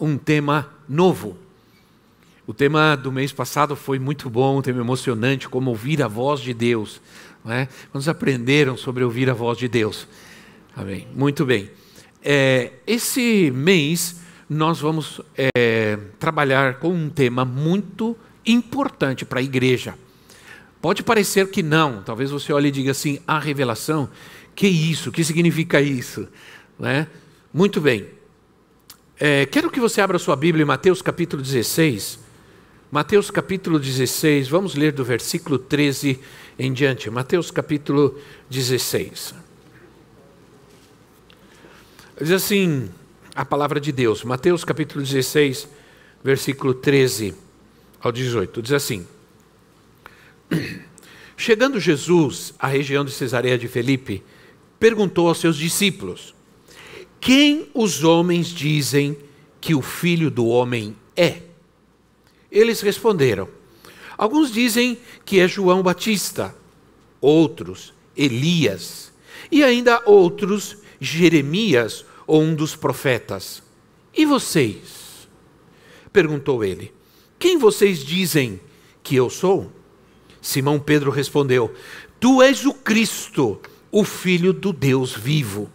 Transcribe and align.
um 0.00 0.16
tema 0.16 0.68
novo. 0.88 1.36
O 2.46 2.54
tema 2.54 2.96
do 2.96 3.12
mês 3.12 3.32
passado 3.32 3.76
foi 3.76 3.98
muito 3.98 4.28
bom, 4.28 4.58
um 4.58 4.62
tema 4.62 4.80
emocionante, 4.80 5.48
como 5.48 5.70
ouvir 5.70 6.02
a 6.02 6.08
voz 6.08 6.40
de 6.40 6.54
Deus. 6.54 7.00
Não 7.44 7.52
é? 7.52 7.68
Aprenderam 8.08 8.76
sobre 8.76 9.04
ouvir 9.04 9.30
a 9.30 9.34
voz 9.34 9.58
de 9.58 9.68
Deus. 9.68 10.08
Amém. 10.74 11.06
Muito 11.14 11.44
bem. 11.44 11.70
É, 12.22 12.72
esse 12.86 13.50
mês 13.54 14.20
nós 14.48 14.80
vamos 14.80 15.20
é, 15.36 15.96
trabalhar 16.18 16.80
com 16.80 16.92
um 16.92 17.08
tema 17.08 17.44
muito 17.44 18.16
importante 18.44 19.24
para 19.24 19.38
a 19.38 19.42
igreja. 19.42 19.94
Pode 20.80 21.02
parecer 21.02 21.48
que 21.50 21.62
não, 21.62 22.02
talvez 22.02 22.30
você 22.30 22.52
olhe 22.52 22.68
e 22.68 22.72
diga 22.72 22.90
assim: 22.90 23.20
a 23.26 23.38
revelação, 23.38 24.08
que 24.54 24.66
isso? 24.66 25.12
Que 25.12 25.22
significa 25.22 25.80
isso? 25.80 26.26
Não 26.78 26.88
é? 26.88 27.06
Muito 27.52 27.80
bem. 27.80 28.19
É, 29.22 29.44
quero 29.44 29.70
que 29.70 29.78
você 29.78 30.00
abra 30.00 30.18
sua 30.18 30.34
Bíblia 30.34 30.62
em 30.62 30.66
Mateus 30.66 31.02
capítulo 31.02 31.42
16. 31.42 32.20
Mateus 32.90 33.30
capítulo 33.30 33.78
16, 33.78 34.48
vamos 34.48 34.74
ler 34.74 34.92
do 34.92 35.04
versículo 35.04 35.58
13 35.58 36.18
em 36.58 36.72
diante. 36.72 37.10
Mateus 37.10 37.50
capítulo 37.50 38.18
16. 38.48 39.34
Diz 42.18 42.30
assim 42.30 42.88
a 43.34 43.44
palavra 43.44 43.78
de 43.78 43.92
Deus, 43.92 44.24
Mateus 44.24 44.64
capítulo 44.64 45.04
16, 45.04 45.68
versículo 46.24 46.72
13 46.72 47.34
ao 48.00 48.10
18. 48.10 48.62
Diz 48.62 48.72
assim: 48.72 49.06
Chegando 51.36 51.78
Jesus 51.78 52.54
à 52.58 52.68
região 52.68 53.04
de 53.04 53.10
Cesareia 53.10 53.58
de 53.58 53.68
Felipe, 53.68 54.22
perguntou 54.78 55.28
aos 55.28 55.40
seus 55.40 55.58
discípulos: 55.58 56.34
quem 57.20 57.68
os 57.74 58.02
homens 58.02 58.48
dizem 58.48 59.16
que 59.60 59.74
o 59.74 59.82
filho 59.82 60.30
do 60.30 60.46
homem 60.46 60.96
é? 61.14 61.42
Eles 62.50 62.80
responderam: 62.80 63.48
Alguns 64.16 64.50
dizem 64.50 64.98
que 65.24 65.38
é 65.38 65.46
João 65.46 65.82
Batista, 65.82 66.54
outros 67.20 67.92
Elias, 68.16 69.12
e 69.52 69.62
ainda 69.62 70.02
outros 70.06 70.78
Jeremias 71.00 72.04
ou 72.26 72.42
um 72.42 72.54
dos 72.54 72.74
profetas. 72.74 73.62
E 74.16 74.24
vocês? 74.24 75.28
Perguntou 76.12 76.64
ele: 76.64 76.92
Quem 77.38 77.58
vocês 77.58 78.04
dizem 78.04 78.58
que 79.02 79.14
eu 79.14 79.28
sou? 79.28 79.70
Simão 80.40 80.80
Pedro 80.80 81.10
respondeu: 81.10 81.74
Tu 82.18 82.40
és 82.42 82.64
o 82.64 82.72
Cristo, 82.72 83.60
o 83.92 84.04
Filho 84.04 84.52
do 84.52 84.72
Deus 84.72 85.12
vivo. 85.12 85.70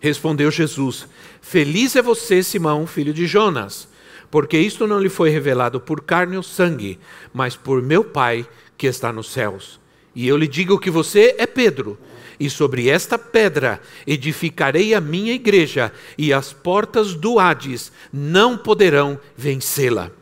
Respondeu 0.00 0.50
Jesus: 0.50 1.06
Feliz 1.40 1.96
é 1.96 2.02
você, 2.02 2.42
Simão, 2.42 2.86
filho 2.86 3.12
de 3.12 3.26
Jonas, 3.26 3.88
porque 4.30 4.58
isto 4.58 4.86
não 4.86 5.00
lhe 5.00 5.08
foi 5.08 5.30
revelado 5.30 5.80
por 5.80 6.02
carne 6.02 6.36
ou 6.36 6.42
sangue, 6.42 6.98
mas 7.32 7.56
por 7.56 7.82
meu 7.82 8.04
Pai 8.04 8.46
que 8.76 8.86
está 8.86 9.12
nos 9.12 9.32
céus. 9.32 9.80
E 10.14 10.26
eu 10.26 10.36
lhe 10.36 10.46
digo 10.46 10.78
que 10.78 10.90
você 10.90 11.34
é 11.38 11.46
Pedro, 11.46 11.98
e 12.38 12.48
sobre 12.48 12.88
esta 12.88 13.18
pedra 13.18 13.80
edificarei 14.06 14.94
a 14.94 15.00
minha 15.00 15.32
igreja, 15.32 15.92
e 16.16 16.32
as 16.32 16.52
portas 16.52 17.14
do 17.14 17.40
Hades 17.40 17.90
não 18.12 18.56
poderão 18.56 19.18
vencê-la. 19.36 20.12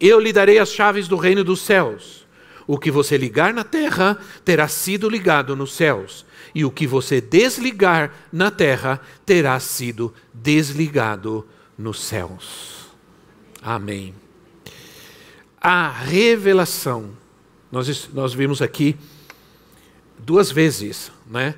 Eu 0.00 0.20
lhe 0.20 0.32
darei 0.32 0.58
as 0.58 0.72
chaves 0.72 1.08
do 1.08 1.16
reino 1.16 1.42
dos 1.42 1.60
céus. 1.60 2.26
O 2.66 2.78
que 2.78 2.90
você 2.90 3.16
ligar 3.16 3.52
na 3.52 3.64
terra 3.64 4.16
terá 4.44 4.68
sido 4.68 5.08
ligado 5.08 5.56
nos 5.56 5.72
céus 5.74 6.24
e 6.54 6.64
o 6.64 6.70
que 6.70 6.86
você 6.86 7.20
desligar 7.20 8.12
na 8.32 8.50
terra 8.50 9.00
terá 9.24 9.58
sido 9.60 10.12
desligado 10.32 11.46
nos 11.76 12.00
céus. 12.00 12.86
Amém. 13.62 14.14
A 15.60 15.88
revelação, 15.90 17.10
nós, 17.70 18.08
nós 18.12 18.32
vimos 18.32 18.62
aqui 18.62 18.96
duas 20.18 20.50
vezes, 20.50 21.12
né? 21.26 21.54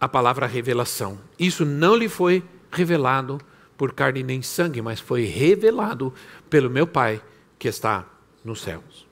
A 0.00 0.08
palavra 0.08 0.46
revelação. 0.46 1.18
Isso 1.38 1.64
não 1.64 1.96
lhe 1.96 2.08
foi 2.08 2.42
revelado 2.70 3.40
por 3.76 3.92
carne 3.92 4.22
nem 4.22 4.42
sangue, 4.42 4.82
mas 4.82 5.00
foi 5.00 5.24
revelado 5.24 6.12
pelo 6.50 6.68
meu 6.68 6.86
Pai 6.86 7.22
que 7.58 7.68
está 7.68 8.04
nos 8.44 8.60
céus. 8.60 9.06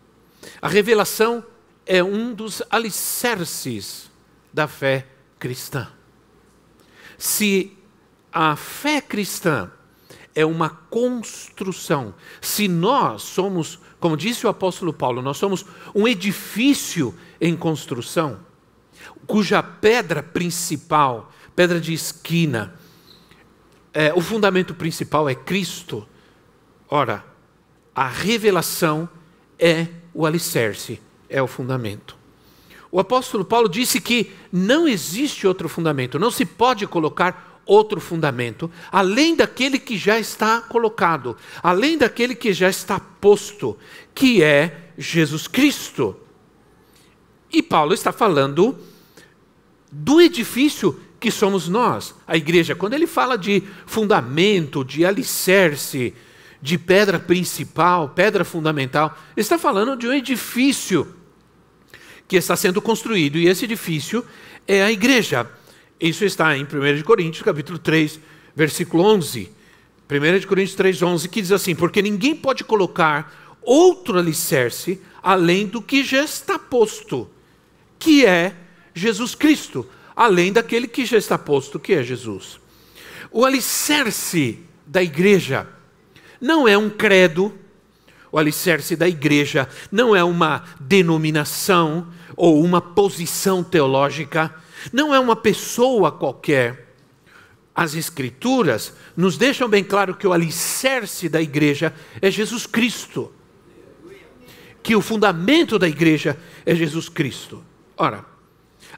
A 0.61 0.69
revelação 0.69 1.45
é 1.85 2.03
um 2.03 2.35
dos 2.35 2.63
alicerces 2.71 4.11
da 4.57 4.67
fé 4.67 5.07
cristã. 5.39 5.87
Se 7.19 7.77
a 8.33 8.57
fé 8.57 9.03
cristã 9.03 9.71
é 10.35 10.47
uma 10.47 10.71
construção, 10.71 12.15
se 12.41 12.67
nós 12.67 13.21
somos, 13.21 13.79
como 14.01 14.17
disse 14.17 14.47
o 14.47 14.49
apóstolo 14.49 14.95
Paulo, 14.95 15.21
nós 15.21 15.37
somos 15.37 15.67
um 15.95 16.09
edifício 16.09 17.15
em 17.39 17.55
construção, 17.55 18.41
cuja 19.27 19.63
pedra 19.63 20.23
principal, 20.23 21.31
pedra 21.55 21.79
de 21.79 21.93
esquina, 21.93 22.75
é, 23.93 24.15
o 24.15 24.23
fundamento 24.23 24.75
principal 24.75 25.29
é 25.29 25.35
Cristo. 25.35 26.09
Ora, 26.89 27.23
a 27.95 28.09
revelação 28.09 29.07
é 29.59 29.87
o 30.15 30.25
alicerce, 30.25 30.99
é 31.29 31.43
o 31.43 31.47
fundamento. 31.47 32.17
O 32.97 33.01
apóstolo 33.01 33.45
Paulo 33.45 33.69
disse 33.69 34.01
que 34.01 34.33
não 34.51 34.89
existe 34.89 35.47
outro 35.47 35.69
fundamento, 35.69 36.19
não 36.19 36.31
se 36.31 36.47
pode 36.47 36.87
colocar 36.87 37.61
outro 37.67 38.01
fundamento, 38.01 38.71
além 38.91 39.37
daquele 39.37 39.79
que 39.79 39.99
já 39.99 40.19
está 40.19 40.63
colocado, 40.63 41.37
além 41.63 41.99
daquele 41.99 42.35
que 42.35 42.55
já 42.55 42.71
está 42.71 42.99
posto, 42.99 43.77
que 44.15 44.43
é 44.43 44.93
Jesus 44.97 45.47
Cristo. 45.47 46.17
E 47.53 47.63
Paulo 47.63 47.93
está 47.93 48.13
falando 48.13 48.79
do 49.93 50.19
edifício 50.19 50.99
que 51.21 51.31
somos 51.31 51.69
nós, 51.69 52.15
a 52.27 52.35
igreja. 52.35 52.75
Quando 52.75 52.95
ele 52.95 53.07
fala 53.07 53.37
de 53.37 53.63
fundamento, 53.85 54.83
de 54.83 55.05
alicerce, 55.05 56.15
de 56.63 56.79
pedra 56.79 57.19
principal, 57.19 58.09
pedra 58.09 58.43
fundamental, 58.43 59.15
está 59.37 59.59
falando 59.59 59.99
de 59.99 60.09
um 60.09 60.15
edifício 60.15 61.15
que 62.29 62.37
está 62.37 62.57
sendo 62.57 62.81
construído, 62.83 63.39
e 63.39 63.47
esse 63.47 63.65
edifício 63.65 64.25
é 64.67 64.83
a 64.83 64.91
igreja. 64.91 65.49
Isso 66.01 66.25
está 66.25 66.57
em 66.57 66.65
1 66.65 67.03
Coríntios, 67.03 67.43
capítulo 67.43 67.79
3, 67.79 68.19
versículo 68.55 69.05
11. 69.05 69.51
1 70.09 70.47
Coríntios 70.47 70.77
3, 70.77 71.03
11, 71.03 71.29
que 71.29 71.43
diz 71.43 71.53
assim: 71.53 71.75
Porque 71.75 72.03
ninguém 72.03 72.35
pode 72.35 72.65
colocar 72.65 73.57
outro 73.63 74.19
alicerce 74.19 75.01
além 75.23 75.67
do 75.67 75.83
que 75.83 76.05
já 76.05 76.23
está 76.23 76.59
posto, 76.59 77.29
que 77.99 78.25
é 78.25 78.55
Jesus 78.95 79.35
Cristo, 79.35 79.87
além 80.15 80.53
daquele 80.53 80.87
que 80.87 81.05
já 81.05 81.19
está 81.19 81.37
posto, 81.37 81.81
que 81.81 81.93
é 81.93 82.03
Jesus. 82.03 82.61
O 83.33 83.45
alicerce 83.45 84.61
da 84.87 85.03
igreja 85.03 85.67
não 86.41 86.69
é 86.69 86.79
um 86.79 86.89
credo, 86.89 87.53
o 88.31 88.39
alicerce 88.39 88.97
da 88.97 89.09
igreja 89.09 89.69
não 89.91 90.15
é 90.15 90.23
uma 90.23 90.65
denominação 90.81 92.09
ou 92.37 92.63
uma 92.63 92.81
posição 92.81 93.63
teológica, 93.63 94.55
não 94.93 95.15
é 95.15 95.19
uma 95.19 95.37
pessoa 95.37 96.13
qualquer. 96.13 96.95
As 97.75 97.95
Escrituras 97.95 98.95
nos 99.17 99.37
deixam 99.37 99.69
bem 99.69 99.85
claro 99.85 100.15
que 100.15 100.27
o 100.27 100.33
alicerce 100.33 101.29
da 101.29 101.41
igreja 101.41 101.95
é 102.21 102.31
Jesus 102.31 102.67
Cristo. 102.67 103.33
Que 104.83 104.97
o 104.97 105.03
fundamento 105.03 105.79
da 105.79 105.89
igreja 105.89 106.39
é 106.65 106.75
Jesus 106.75 107.09
Cristo. 107.09 107.63
Ora, 107.97 108.25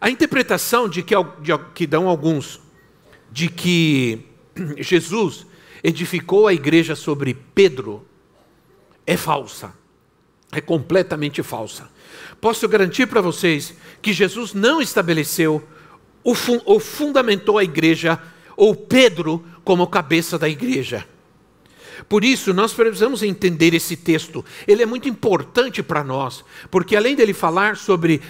a 0.00 0.10
interpretação 0.10 0.88
de 0.88 1.02
que, 1.02 1.14
de, 1.40 1.58
que 1.74 1.86
dão 1.86 2.08
alguns 2.08 2.60
de 3.30 3.48
que 3.48 4.26
Jesus 4.78 5.46
edificou 5.82 6.46
a 6.46 6.54
igreja 6.54 6.94
sobre 6.94 7.34
Pedro 7.34 8.07
é 9.08 9.16
falsa. 9.16 9.72
É 10.52 10.60
completamente 10.60 11.42
falsa. 11.42 11.88
Posso 12.42 12.68
garantir 12.68 13.06
para 13.06 13.22
vocês 13.22 13.74
que 14.02 14.12
Jesus 14.12 14.52
não 14.52 14.82
estabeleceu 14.82 15.66
ou 16.22 16.78
fundamentou 16.78 17.56
a 17.56 17.64
igreja 17.64 18.20
ou 18.54 18.76
Pedro 18.76 19.42
como 19.64 19.86
cabeça 19.86 20.38
da 20.38 20.46
igreja. 20.46 21.06
Por 22.06 22.22
isso, 22.22 22.52
nós 22.52 22.74
precisamos 22.74 23.22
entender 23.22 23.72
esse 23.72 23.96
texto. 23.96 24.44
Ele 24.66 24.82
é 24.82 24.86
muito 24.86 25.08
importante 25.08 25.82
para 25.82 26.04
nós, 26.04 26.44
porque 26.70 26.94
além 26.94 27.16
dele 27.16 27.32
falar 27.32 27.78
sobre 27.78 28.20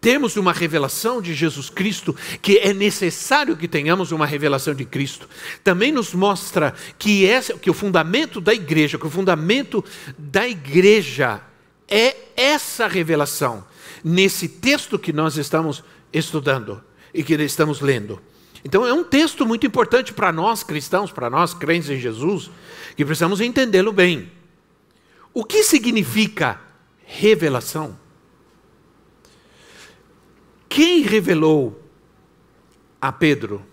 temos 0.00 0.36
uma 0.36 0.52
revelação 0.52 1.20
de 1.20 1.34
Jesus 1.34 1.68
Cristo, 1.68 2.16
que 2.40 2.58
é 2.58 2.72
necessário 2.72 3.56
que 3.56 3.68
tenhamos 3.68 4.12
uma 4.12 4.24
revelação 4.24 4.74
de 4.74 4.84
Cristo. 4.84 5.28
Também 5.62 5.92
nos 5.92 6.14
mostra 6.14 6.74
que, 6.98 7.26
essa, 7.26 7.54
que 7.58 7.70
o 7.70 7.74
fundamento 7.74 8.40
da 8.40 8.54
igreja, 8.54 8.98
que 8.98 9.06
o 9.06 9.10
fundamento 9.10 9.84
da 10.16 10.48
igreja 10.48 11.40
é 11.86 12.16
essa 12.36 12.86
revelação, 12.86 13.64
nesse 14.02 14.48
texto 14.48 14.98
que 14.98 15.12
nós 15.12 15.36
estamos 15.36 15.84
estudando 16.12 16.82
e 17.12 17.22
que 17.22 17.34
estamos 17.34 17.80
lendo. 17.80 18.20
Então 18.64 18.86
é 18.86 18.92
um 18.92 19.04
texto 19.04 19.44
muito 19.44 19.66
importante 19.66 20.12
para 20.12 20.32
nós 20.32 20.62
cristãos, 20.62 21.10
para 21.10 21.28
nós 21.28 21.52
crentes 21.52 21.90
em 21.90 21.98
Jesus, 21.98 22.50
que 22.96 23.04
precisamos 23.04 23.40
entendê-lo 23.40 23.92
bem. 23.92 24.30
O 25.34 25.44
que 25.44 25.62
significa 25.62 26.60
revelação? 27.04 27.99
Quem 30.70 31.02
revelou 31.02 31.82
a 33.00 33.10
Pedro 33.10 33.66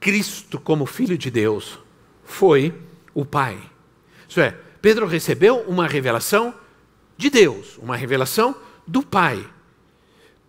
Cristo 0.00 0.58
como 0.58 0.86
Filho 0.86 1.16
de 1.16 1.30
Deus 1.30 1.78
foi 2.24 2.74
o 3.14 3.24
Pai. 3.24 3.60
Isso 4.28 4.40
é, 4.40 4.56
Pedro 4.82 5.06
recebeu 5.06 5.60
uma 5.68 5.86
revelação 5.86 6.52
de 7.16 7.30
Deus, 7.30 7.78
uma 7.78 7.96
revelação 7.96 8.56
do 8.88 9.00
Pai. 9.00 9.46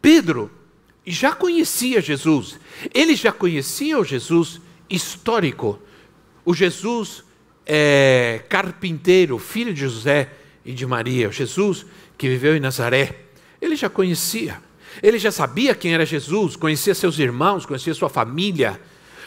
Pedro 0.02 0.52
já 1.06 1.32
conhecia 1.32 2.02
Jesus, 2.02 2.60
ele 2.92 3.16
já 3.16 3.32
conhecia 3.32 4.00
o 4.00 4.04
Jesus 4.04 4.60
histórico, 4.90 5.80
o 6.44 6.56
Jesus 6.56 7.24
é, 7.68 8.44
carpinteiro, 8.50 9.38
filho 9.38 9.76
de 9.76 9.82
José 9.82 10.32
e 10.66 10.74
de 10.74 10.88
Maria, 10.88 11.30
o 11.30 11.32
Jesus 11.32 11.86
que 12.18 12.28
viveu 12.28 12.56
em 12.58 12.60
Nazaré. 12.60 13.29
Ele 13.62 13.76
já 13.76 13.90
conhecia. 13.90 14.62
Ele 15.02 15.20
já 15.20 15.32
sabia 15.32 15.76
quem 15.76 15.94
era 15.94 16.06
Jesus, 16.06 16.56
conhecia 16.56 16.96
seus 16.96 17.20
irmãos, 17.20 17.66
conhecia 17.66 17.94
sua 17.94 18.10
família, 18.10 18.82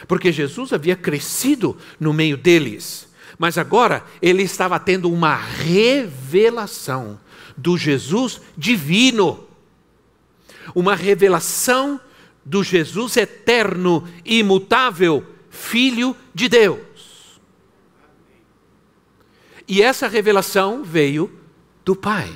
porque 0.07 0.31
Jesus 0.31 0.73
havia 0.73 0.95
crescido 0.95 1.77
no 1.99 2.13
meio 2.13 2.35
deles. 2.35 3.07
Mas 3.37 3.57
agora 3.57 4.03
ele 4.21 4.43
estava 4.43 4.79
tendo 4.79 5.11
uma 5.11 5.35
revelação 5.35 7.19
do 7.55 7.77
Jesus 7.77 8.41
divino. 8.57 9.47
Uma 10.75 10.95
revelação 10.95 11.99
do 12.45 12.63
Jesus 12.63 13.17
eterno, 13.17 14.07
imutável, 14.25 15.25
Filho 15.49 16.15
de 16.33 16.49
Deus. 16.49 17.39
E 19.67 19.81
essa 19.81 20.07
revelação 20.07 20.83
veio 20.83 21.31
do 21.85 21.95
Pai 21.95 22.29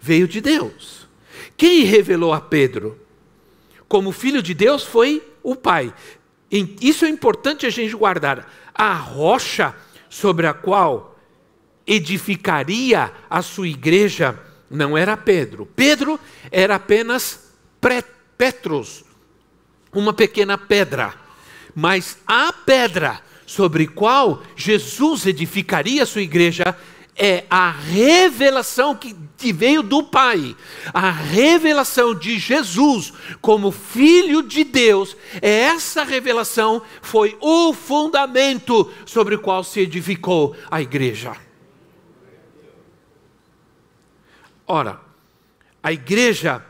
veio 0.00 0.26
de 0.26 0.40
Deus. 0.40 1.08
Quem 1.56 1.84
revelou 1.84 2.32
a 2.32 2.40
Pedro 2.40 2.98
como 3.86 4.12
filho 4.12 4.42
de 4.42 4.54
Deus 4.54 4.84
foi 4.84 5.22
o 5.42 5.54
Pai. 5.54 5.92
Isso 6.80 7.04
é 7.04 7.08
importante 7.08 7.66
a 7.66 7.70
gente 7.70 7.94
guardar. 7.94 8.50
A 8.74 8.94
rocha 8.94 9.74
sobre 10.08 10.46
a 10.46 10.54
qual 10.54 11.18
edificaria 11.86 13.12
a 13.28 13.42
sua 13.42 13.68
igreja 13.68 14.38
não 14.70 14.96
era 14.96 15.16
Pedro. 15.16 15.66
Pedro 15.66 16.18
era 16.50 16.76
apenas 16.76 17.50
Petros, 18.38 19.04
uma 19.92 20.12
pequena 20.12 20.56
pedra. 20.56 21.14
Mas 21.74 22.18
a 22.26 22.52
pedra 22.52 23.20
sobre 23.44 23.86
qual 23.86 24.42
Jesus 24.54 25.26
edificaria 25.26 26.04
a 26.04 26.06
sua 26.06 26.22
igreja 26.22 26.76
é 27.16 27.44
a 27.50 27.70
revelação 27.70 28.94
que 28.94 29.52
veio 29.52 29.82
do 29.82 30.02
Pai, 30.02 30.56
a 30.92 31.10
revelação 31.10 32.14
de 32.14 32.38
Jesus 32.38 33.12
como 33.40 33.70
Filho 33.70 34.42
de 34.42 34.64
Deus, 34.64 35.16
essa 35.40 36.02
revelação 36.02 36.82
foi 37.02 37.36
o 37.40 37.72
fundamento 37.72 38.90
sobre 39.04 39.34
o 39.34 39.40
qual 39.40 39.62
se 39.62 39.80
edificou 39.80 40.56
a 40.70 40.80
igreja. 40.80 41.36
Ora, 44.66 45.00
a 45.82 45.92
igreja, 45.92 46.64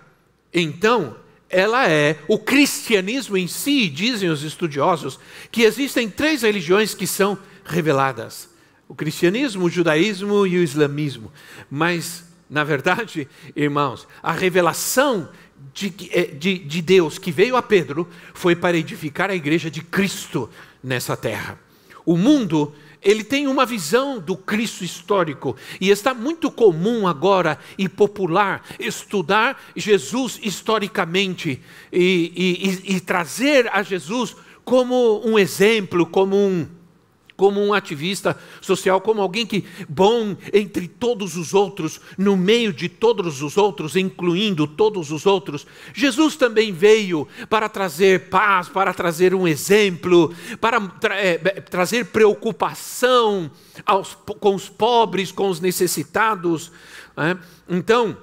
então, 0.52 1.16
ela 1.48 1.88
é 1.88 2.18
o 2.26 2.38
cristianismo 2.38 3.36
em 3.36 3.46
si, 3.46 3.88
dizem 3.88 4.30
os 4.30 4.42
estudiosos, 4.42 5.18
que 5.50 5.62
existem 5.62 6.08
três 6.08 6.42
religiões 6.42 6.94
que 6.94 7.06
são 7.06 7.38
reveladas 7.64 8.49
o 8.90 8.94
cristianismo, 8.96 9.66
o 9.66 9.70
judaísmo 9.70 10.44
e 10.44 10.58
o 10.58 10.62
islamismo. 10.64 11.32
Mas, 11.70 12.24
na 12.50 12.64
verdade, 12.64 13.28
irmãos, 13.54 14.08
a 14.20 14.32
revelação 14.32 15.28
de, 15.72 15.94
eh, 16.10 16.24
de, 16.24 16.58
de 16.58 16.82
Deus 16.82 17.16
que 17.16 17.30
veio 17.30 17.54
a 17.54 17.62
Pedro 17.62 18.08
foi 18.34 18.56
para 18.56 18.76
edificar 18.76 19.30
a 19.30 19.34
igreja 19.36 19.70
de 19.70 19.80
Cristo 19.80 20.50
nessa 20.82 21.16
terra. 21.16 21.56
O 22.04 22.16
mundo 22.16 22.74
ele 23.00 23.22
tem 23.22 23.46
uma 23.46 23.64
visão 23.64 24.18
do 24.18 24.36
Cristo 24.36 24.82
histórico 24.82 25.56
e 25.80 25.88
está 25.88 26.12
muito 26.12 26.50
comum 26.50 27.06
agora 27.06 27.60
e 27.78 27.88
popular 27.88 28.66
estudar 28.76 29.62
Jesus 29.76 30.40
historicamente 30.42 31.62
e, 31.92 32.82
e, 32.84 32.96
e, 32.96 33.00
trazer 33.00 33.70
a 33.72 33.84
Jesus 33.84 34.34
como 34.64 35.22
um 35.24 35.38
exemplo, 35.38 36.04
como 36.04 36.36
um, 36.36 36.66
como 37.40 37.58
um 37.58 37.72
ativista 37.72 38.38
social, 38.60 39.00
como 39.00 39.22
alguém 39.22 39.46
que 39.46 39.64
bom 39.88 40.36
entre 40.52 40.86
todos 40.86 41.38
os 41.38 41.54
outros, 41.54 41.98
no 42.18 42.36
meio 42.36 42.70
de 42.70 42.86
todos 42.86 43.40
os 43.40 43.56
outros, 43.56 43.96
incluindo 43.96 44.66
todos 44.66 45.10
os 45.10 45.24
outros. 45.24 45.66
Jesus 45.94 46.36
também 46.36 46.70
veio 46.70 47.26
para 47.48 47.66
trazer 47.66 48.28
paz, 48.28 48.68
para 48.68 48.92
trazer 48.92 49.34
um 49.34 49.48
exemplo, 49.48 50.34
para 50.60 50.78
tra 50.82 51.16
é, 51.16 51.38
trazer 51.38 52.08
preocupação 52.08 53.50
aos, 53.86 54.14
com 54.38 54.54
os 54.54 54.68
pobres, 54.68 55.32
com 55.32 55.48
os 55.48 55.60
necessitados. 55.60 56.70
É? 57.16 57.38
Então, 57.70 58.18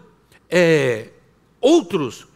é, 0.47 1.09
outros, 1.59 2.27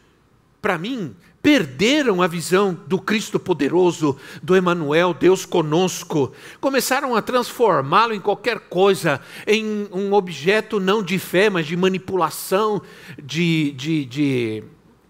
para 0.60 0.80
mim, 0.80 1.16
perderam 1.42 2.22
a 2.22 2.28
visão 2.28 2.78
do 2.86 3.00
Cristo 3.00 3.40
poderoso, 3.40 4.16
do 4.44 4.56
Emanuel, 4.56 5.14
Deus 5.14 5.46
conosco. 5.46 6.32
Começaram 6.60 7.15
a 7.15 7.22
transformá-lo 7.22 8.13
em 8.13 8.20
qualquer 8.20 8.60
coisa, 8.60 9.20
em 9.48 9.88
um 9.92 10.13
objeto 10.13 10.80
não 10.80 11.01
de 11.01 11.18
fé, 11.18 11.50
mas 11.50 11.65
de 11.65 11.75
manipulação, 11.75 12.82
de, 13.22 13.72
de, 13.72 14.06
de, 14.06 14.63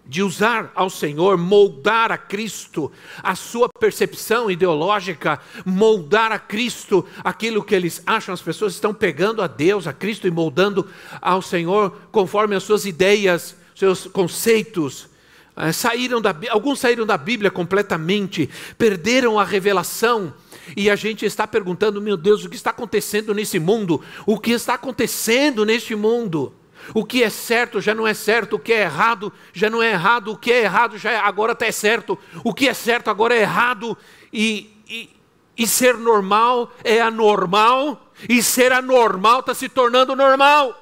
de 0.06 0.22
usar 0.22 0.72
ao 0.74 0.88
Senhor, 0.88 1.36
moldar 1.36 2.10
a 2.10 2.16
Cristo, 2.16 2.90
a 3.22 3.34
sua 3.34 3.68
percepção 3.68 4.50
ideológica, 4.50 5.38
moldar 5.66 6.32
a 6.32 6.38
Cristo 6.38 7.06
aquilo 7.22 7.62
que 7.62 7.74
eles 7.74 8.02
acham. 8.06 8.32
As 8.32 8.42
pessoas 8.42 8.72
estão 8.72 8.94
pegando 8.94 9.42
a 9.42 9.46
Deus, 9.46 9.86
a 9.86 9.92
Cristo 9.92 10.26
e 10.26 10.30
moldando 10.30 10.88
ao 11.20 11.42
Senhor 11.42 11.90
conforme 12.10 12.56
as 12.56 12.62
suas 12.62 12.86
ideias, 12.86 13.54
seus 13.74 14.06
conceitos. 14.06 15.11
É, 15.56 15.70
saíram 15.72 16.20
da, 16.20 16.34
alguns 16.50 16.80
saíram 16.80 17.04
da 17.04 17.18
Bíblia 17.18 17.50
completamente, 17.50 18.48
perderam 18.78 19.38
a 19.38 19.44
revelação, 19.44 20.32
e 20.76 20.88
a 20.88 20.96
gente 20.96 21.26
está 21.26 21.46
perguntando: 21.46 22.00
meu 22.00 22.16
Deus, 22.16 22.44
o 22.44 22.48
que 22.48 22.56
está 22.56 22.70
acontecendo 22.70 23.34
nesse 23.34 23.58
mundo? 23.58 24.02
O 24.26 24.38
que 24.38 24.52
está 24.52 24.74
acontecendo 24.74 25.64
neste 25.64 25.94
mundo? 25.94 26.54
O 26.94 27.04
que 27.04 27.22
é 27.22 27.30
certo 27.30 27.80
já 27.80 27.94
não 27.94 28.06
é 28.06 28.14
certo, 28.14 28.56
o 28.56 28.58
que 28.58 28.72
é 28.72 28.82
errado 28.82 29.32
já 29.52 29.70
não 29.70 29.82
é 29.82 29.92
errado, 29.92 30.32
o 30.32 30.36
que 30.36 30.50
é 30.50 30.62
errado 30.62 30.98
já 30.98 31.12
é, 31.12 31.16
agora 31.16 31.52
está 31.52 31.66
é 31.66 31.72
certo, 31.72 32.18
o 32.42 32.52
que 32.52 32.68
é 32.68 32.74
certo 32.74 33.08
agora 33.08 33.34
é 33.34 33.42
errado, 33.42 33.96
e, 34.32 34.68
e, 34.88 35.10
e 35.56 35.66
ser 35.66 35.96
normal 35.96 36.72
é 36.82 37.00
anormal, 37.00 38.12
e 38.28 38.42
ser 38.42 38.72
anormal 38.72 39.40
está 39.40 39.54
se 39.54 39.68
tornando 39.68 40.16
normal. 40.16 40.81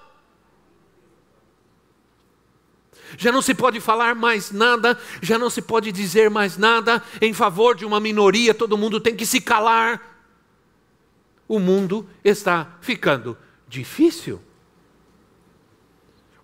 Já 3.17 3.33
não 3.33 3.43
se 3.43 3.55
pode 3.55 3.81
falar 3.81 4.15
mais 4.15 4.51
nada, 4.51 4.99
já 5.21 5.39
não 5.39 5.51
se 5.51 5.63
pode 5.63 5.93
dizer 5.93 6.31
mais 6.31 6.57
nada 6.57 7.03
em 7.21 7.33
favor 7.33 7.75
de 7.75 7.85
uma 7.85 8.01
minoria, 8.01 8.55
todo 8.55 8.79
mundo 8.79 9.01
tem 9.01 9.15
que 9.17 9.27
se 9.27 9.41
calar. 9.41 10.01
O 11.49 11.59
mundo 11.59 12.09
está 12.25 12.77
ficando 12.81 13.37
difícil. 13.69 14.41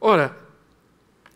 Ora, 0.01 0.37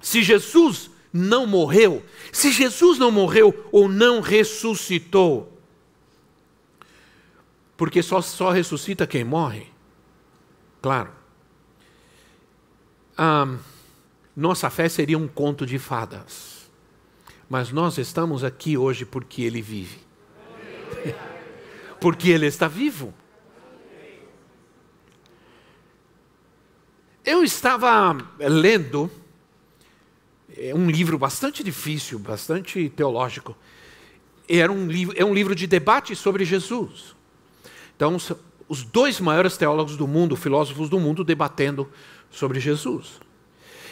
se 0.00 0.22
Jesus 0.22 0.90
não 1.12 1.46
morreu, 1.46 2.04
se 2.32 2.52
Jesus 2.52 2.98
não 2.98 3.10
morreu 3.10 3.68
ou 3.72 3.88
não 3.88 4.20
ressuscitou, 4.20 5.60
porque 7.76 8.02
só, 8.02 8.20
só 8.20 8.50
ressuscita 8.50 9.06
quem 9.06 9.24
morre, 9.24 9.66
claro. 10.82 11.10
Um, 13.18 13.58
nossa 14.36 14.70
fé 14.70 14.88
seria 14.88 15.18
um 15.18 15.28
conto 15.28 15.66
de 15.66 15.78
fadas. 15.78 16.70
Mas 17.48 17.72
nós 17.72 17.98
estamos 17.98 18.44
aqui 18.44 18.76
hoje 18.76 19.04
porque 19.04 19.42
Ele 19.42 19.60
vive. 19.60 19.98
Porque 22.00 22.30
Ele 22.30 22.46
está 22.46 22.66
vivo. 22.66 23.12
Eu 27.22 27.44
estava 27.44 28.16
lendo 28.38 29.10
é 30.56 30.74
um 30.74 30.90
livro 30.90 31.18
bastante 31.18 31.64
difícil, 31.64 32.18
bastante 32.18 32.90
teológico. 32.90 33.56
Era 34.48 34.70
um 34.70 34.86
livro, 34.86 35.14
é 35.16 35.24
um 35.24 35.32
livro 35.32 35.54
de 35.54 35.66
debate 35.66 36.14
sobre 36.14 36.44
Jesus. 36.44 37.14
Então, 37.96 38.16
os 38.68 38.82
dois 38.82 39.20
maiores 39.20 39.56
teólogos 39.56 39.96
do 39.96 40.06
mundo, 40.06 40.36
filósofos 40.36 40.90
do 40.90 41.00
mundo, 41.00 41.24
debatendo 41.24 41.88
sobre 42.30 42.60
Jesus. 42.60 43.20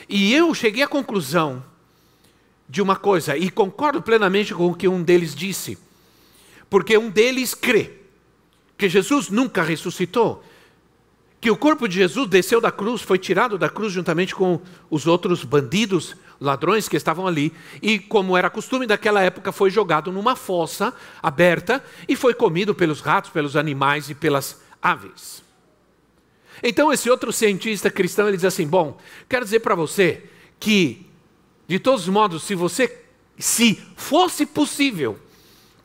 E 0.08 0.32
eu 0.32 0.54
cheguei 0.54 0.82
à 0.82 0.88
conclusão 0.88 1.62
de 2.68 2.82
uma 2.82 2.96
coisa, 2.96 3.36
e 3.36 3.50
concordo 3.50 4.02
plenamente 4.02 4.54
com 4.54 4.66
o 4.66 4.74
que 4.74 4.86
um 4.86 5.02
deles 5.02 5.34
disse, 5.34 5.78
porque 6.68 6.98
um 6.98 7.08
deles 7.08 7.54
crê 7.54 7.92
que 8.76 8.88
Jesus 8.88 9.30
nunca 9.30 9.62
ressuscitou, 9.62 10.44
que 11.40 11.50
o 11.50 11.56
corpo 11.56 11.88
de 11.88 11.96
Jesus 11.96 12.28
desceu 12.28 12.60
da 12.60 12.70
cruz, 12.70 13.00
foi 13.00 13.18
tirado 13.18 13.56
da 13.56 13.70
cruz 13.70 13.92
juntamente 13.92 14.34
com 14.34 14.60
os 14.90 15.06
outros 15.06 15.44
bandidos, 15.44 16.14
ladrões 16.40 16.88
que 16.88 16.96
estavam 16.96 17.26
ali, 17.26 17.52
e 17.80 17.98
como 17.98 18.36
era 18.36 18.50
costume 18.50 18.86
daquela 18.86 19.22
época, 19.22 19.50
foi 19.50 19.70
jogado 19.70 20.12
numa 20.12 20.36
fossa 20.36 20.92
aberta 21.22 21.82
e 22.06 22.14
foi 22.14 22.34
comido 22.34 22.74
pelos 22.74 23.00
ratos, 23.00 23.30
pelos 23.30 23.56
animais 23.56 24.10
e 24.10 24.14
pelas 24.14 24.60
aves. 24.82 25.47
Então 26.62 26.92
esse 26.92 27.08
outro 27.10 27.32
cientista 27.32 27.90
cristão 27.90 28.28
ele 28.28 28.36
diz 28.36 28.44
assim: 28.44 28.66
"Bom, 28.66 28.98
quero 29.28 29.44
dizer 29.44 29.60
para 29.60 29.74
você 29.74 30.22
que 30.58 31.06
de 31.66 31.78
todos 31.78 32.02
os 32.02 32.08
modos, 32.08 32.42
se 32.42 32.54
você 32.54 33.04
se 33.38 33.78
fosse 33.94 34.46
possível 34.46 35.18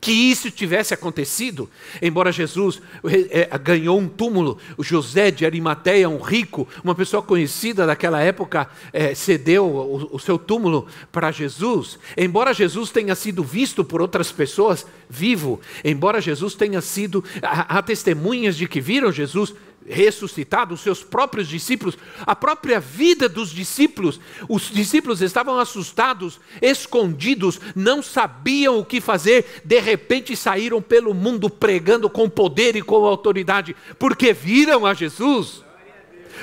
que 0.04 0.12
isso 0.12 0.50
tivesse 0.50 0.92
acontecido, 0.92 1.68
embora 2.02 2.30
Jesus 2.30 2.82
é, 3.30 3.48
ganhou 3.56 3.98
um 3.98 4.06
túmulo, 4.06 4.58
José 4.78 5.30
de 5.30 5.46
Arimateia, 5.46 6.10
um 6.10 6.20
rico, 6.20 6.68
uma 6.84 6.94
pessoa 6.94 7.22
conhecida 7.22 7.86
daquela 7.86 8.20
época, 8.20 8.68
é, 8.92 9.14
cedeu 9.14 9.66
o, 10.12 10.18
seu 10.18 10.36
túmulo 10.36 10.86
para 11.10 11.30
Jesus, 11.30 11.98
embora 12.18 12.52
Jesus 12.52 12.90
tenha 12.90 13.14
sido 13.14 13.42
visto 13.42 13.82
por 13.82 14.02
outras 14.02 14.30
pessoas 14.30 14.86
vivo, 15.08 15.58
embora 15.82 16.20
Jesus 16.20 16.54
tenha 16.54 16.82
sido, 16.82 17.24
há 17.42 17.80
testemunhas 17.80 18.58
de 18.58 18.68
que 18.68 18.82
viram 18.82 19.10
Jesus 19.10 19.54
ressuscitado, 19.86 20.74
os 20.74 20.80
seus 20.80 21.02
próprios 21.02 21.48
discípulos, 21.48 21.96
a 22.20 22.34
própria 22.36 22.80
vida 22.80 23.28
dos 23.28 23.50
discípulos. 23.50 24.20
Os 24.48 24.70
discípulos 24.70 25.20
estavam 25.22 25.58
assustados, 25.58 26.40
escondidos, 26.60 27.60
não 27.74 28.02
sabiam 28.02 28.78
o 28.78 28.84
que 28.84 29.00
fazer, 29.00 29.62
de 29.64 29.80
repente 29.80 30.36
saíram 30.36 30.80
pelo 30.80 31.14
mundo 31.14 31.48
pregando 31.50 32.08
com 32.08 32.28
poder 32.28 32.76
e 32.76 32.82
com 32.82 33.04
autoridade, 33.04 33.74
porque 33.98 34.32
viram 34.32 34.86
a 34.86 34.94
Jesus 34.94 35.63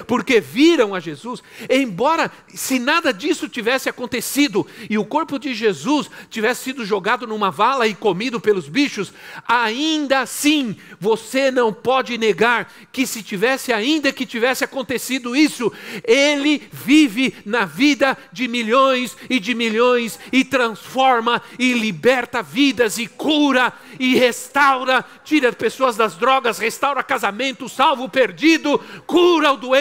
porque 0.07 0.39
viram 0.39 0.93
a 0.93 0.99
Jesus, 0.99 1.41
embora 1.69 2.31
se 2.47 2.79
nada 2.79 3.13
disso 3.13 3.49
tivesse 3.49 3.89
acontecido 3.89 4.65
e 4.89 4.97
o 4.97 5.05
corpo 5.05 5.37
de 5.37 5.53
Jesus 5.53 6.09
tivesse 6.29 6.63
sido 6.63 6.85
jogado 6.85 7.27
numa 7.27 7.51
vala 7.51 7.87
e 7.87 7.95
comido 7.95 8.39
pelos 8.39 8.67
bichos, 8.67 9.13
ainda 9.47 10.21
assim 10.21 10.75
você 10.99 11.51
não 11.51 11.73
pode 11.73 12.17
negar 12.17 12.71
que 12.91 13.05
se 13.05 13.23
tivesse 13.23 13.73
ainda 13.73 14.11
que 14.11 14.25
tivesse 14.25 14.63
acontecido 14.63 15.35
isso, 15.35 15.71
ele 16.03 16.61
vive 16.71 17.35
na 17.45 17.65
vida 17.65 18.17
de 18.31 18.47
milhões 18.47 19.15
e 19.29 19.39
de 19.39 19.53
milhões 19.53 20.19
e 20.31 20.43
transforma 20.43 21.41
e 21.57 21.73
liberta 21.73 22.41
vidas 22.41 22.97
e 22.97 23.07
cura 23.07 23.73
e 23.99 24.15
restaura, 24.15 25.05
tira 25.23 25.51
pessoas 25.53 25.95
das 25.95 26.15
drogas, 26.15 26.57
restaura 26.57 27.03
casamento, 27.03 27.69
salva 27.69 28.03
o 28.03 28.09
perdido, 28.09 28.79
cura 29.05 29.51
o 29.51 29.57
doente, 29.57 29.80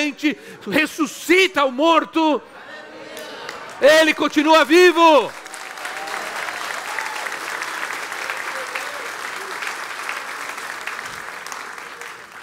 ressuscita 0.71 1.65
o 1.65 1.73
morto. 1.73 2.41
Ele 3.81 4.13
continua 4.15 4.65
vivo. 4.65 5.33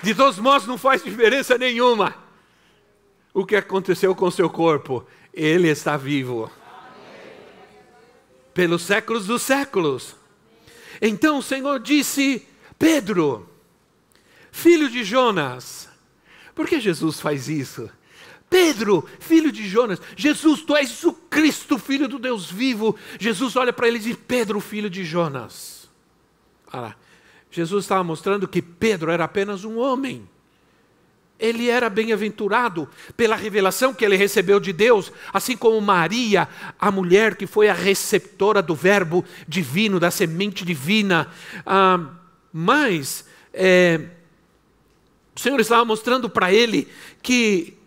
De 0.02 0.16
todos 0.16 0.40
modos, 0.40 0.68
não 0.68 0.78
faz 0.78 1.04
diferença 1.04 1.58
nenhuma 1.58 2.16
o 3.34 3.46
que 3.46 3.56
aconteceu 3.56 4.16
com 4.16 4.32
seu 4.32 4.50
corpo. 4.50 5.06
Ele 5.34 5.68
está 5.68 5.96
vivo. 5.96 6.52
Pelos 8.54 8.82
séculos 8.82 9.28
dos 9.28 9.44
séculos. 9.44 10.16
Então 11.00 11.38
o 11.38 11.44
Senhor 11.44 11.80
disse: 11.80 12.48
Pedro, 12.80 13.48
filho 14.52 14.90
de 14.90 15.04
Jonas, 15.04 15.87
por 16.58 16.68
que 16.68 16.82
Jesus 16.82 17.20
faz 17.22 17.48
isso? 17.48 17.88
Pedro, 18.50 19.08
filho 19.20 19.52
de 19.52 19.68
Jonas, 19.68 20.02
Jesus, 20.16 20.64
tu 20.64 20.76
és 20.76 21.04
o 21.04 21.14
Cristo, 21.14 21.78
filho 21.78 22.08
do 22.08 22.18
Deus 22.18 22.50
vivo. 22.50 22.98
Jesus 23.20 23.56
olha 23.56 23.72
para 23.72 23.88
ele 23.88 23.98
e 23.98 24.02
diz: 24.02 24.18
Pedro, 24.28 24.60
filho 24.60 24.90
de 24.90 25.06
Jonas. 25.06 25.88
Olha 26.74 26.96
Jesus 27.50 27.86
estava 27.86 28.04
mostrando 28.04 28.48
que 28.48 28.62
Pedro 28.62 29.10
era 29.12 29.24
apenas 29.24 29.64
um 29.64 29.78
homem 29.78 30.28
ele 31.40 31.70
era 31.70 31.90
bem-aventurado 31.90 32.90
pela 33.16 33.36
revelação 33.36 33.94
que 33.94 34.04
ele 34.04 34.16
recebeu 34.16 34.60
de 34.60 34.74
Deus, 34.74 35.12
assim 35.32 35.56
como 35.56 35.80
Maria, 35.80 36.48
a 36.80 36.92
mulher 36.92 37.36
que 37.36 37.46
foi 37.46 37.70
a 37.70 37.74
receptora 37.74 38.62
do 38.62 38.74
Verbo 38.74 39.24
divino, 39.48 40.00
da 40.00 40.10
semente 40.10 40.66
divina. 40.66 41.28
Ah, 41.66 42.00
mas 42.52 43.26
é, 43.54 44.02
o 45.38 45.39
Senhor 45.39 45.60
estava 45.60 45.86
mostrando 45.86 46.27
para 46.27 46.51
ele 46.51 46.88
que 47.22 47.77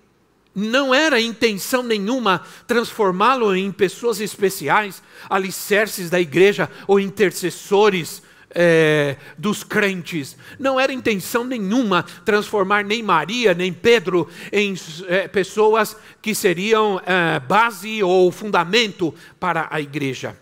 não 0.54 0.94
era 0.94 1.20
intenção 1.20 1.82
nenhuma 1.82 2.42
transformá-lo 2.64 3.56
em 3.56 3.72
pessoas 3.72 4.20
especiais, 4.20 5.02
alicerces 5.28 6.08
da 6.08 6.20
igreja 6.20 6.70
ou 6.86 7.00
intercessores 7.00 8.22
é, 8.50 9.16
dos 9.36 9.64
crentes. 9.64 10.36
Não 10.60 10.78
era 10.78 10.92
intenção 10.92 11.42
nenhuma 11.42 12.04
transformar 12.24 12.84
nem 12.84 13.02
Maria 13.02 13.52
nem 13.52 13.72
Pedro 13.72 14.28
em 14.52 14.76
é, 15.08 15.26
pessoas 15.26 15.96
que 16.22 16.36
seriam 16.36 17.02
é, 17.04 17.40
base 17.40 18.00
ou 18.00 18.30
fundamento 18.30 19.12
para 19.40 19.66
a 19.72 19.80
igreja. 19.80 20.38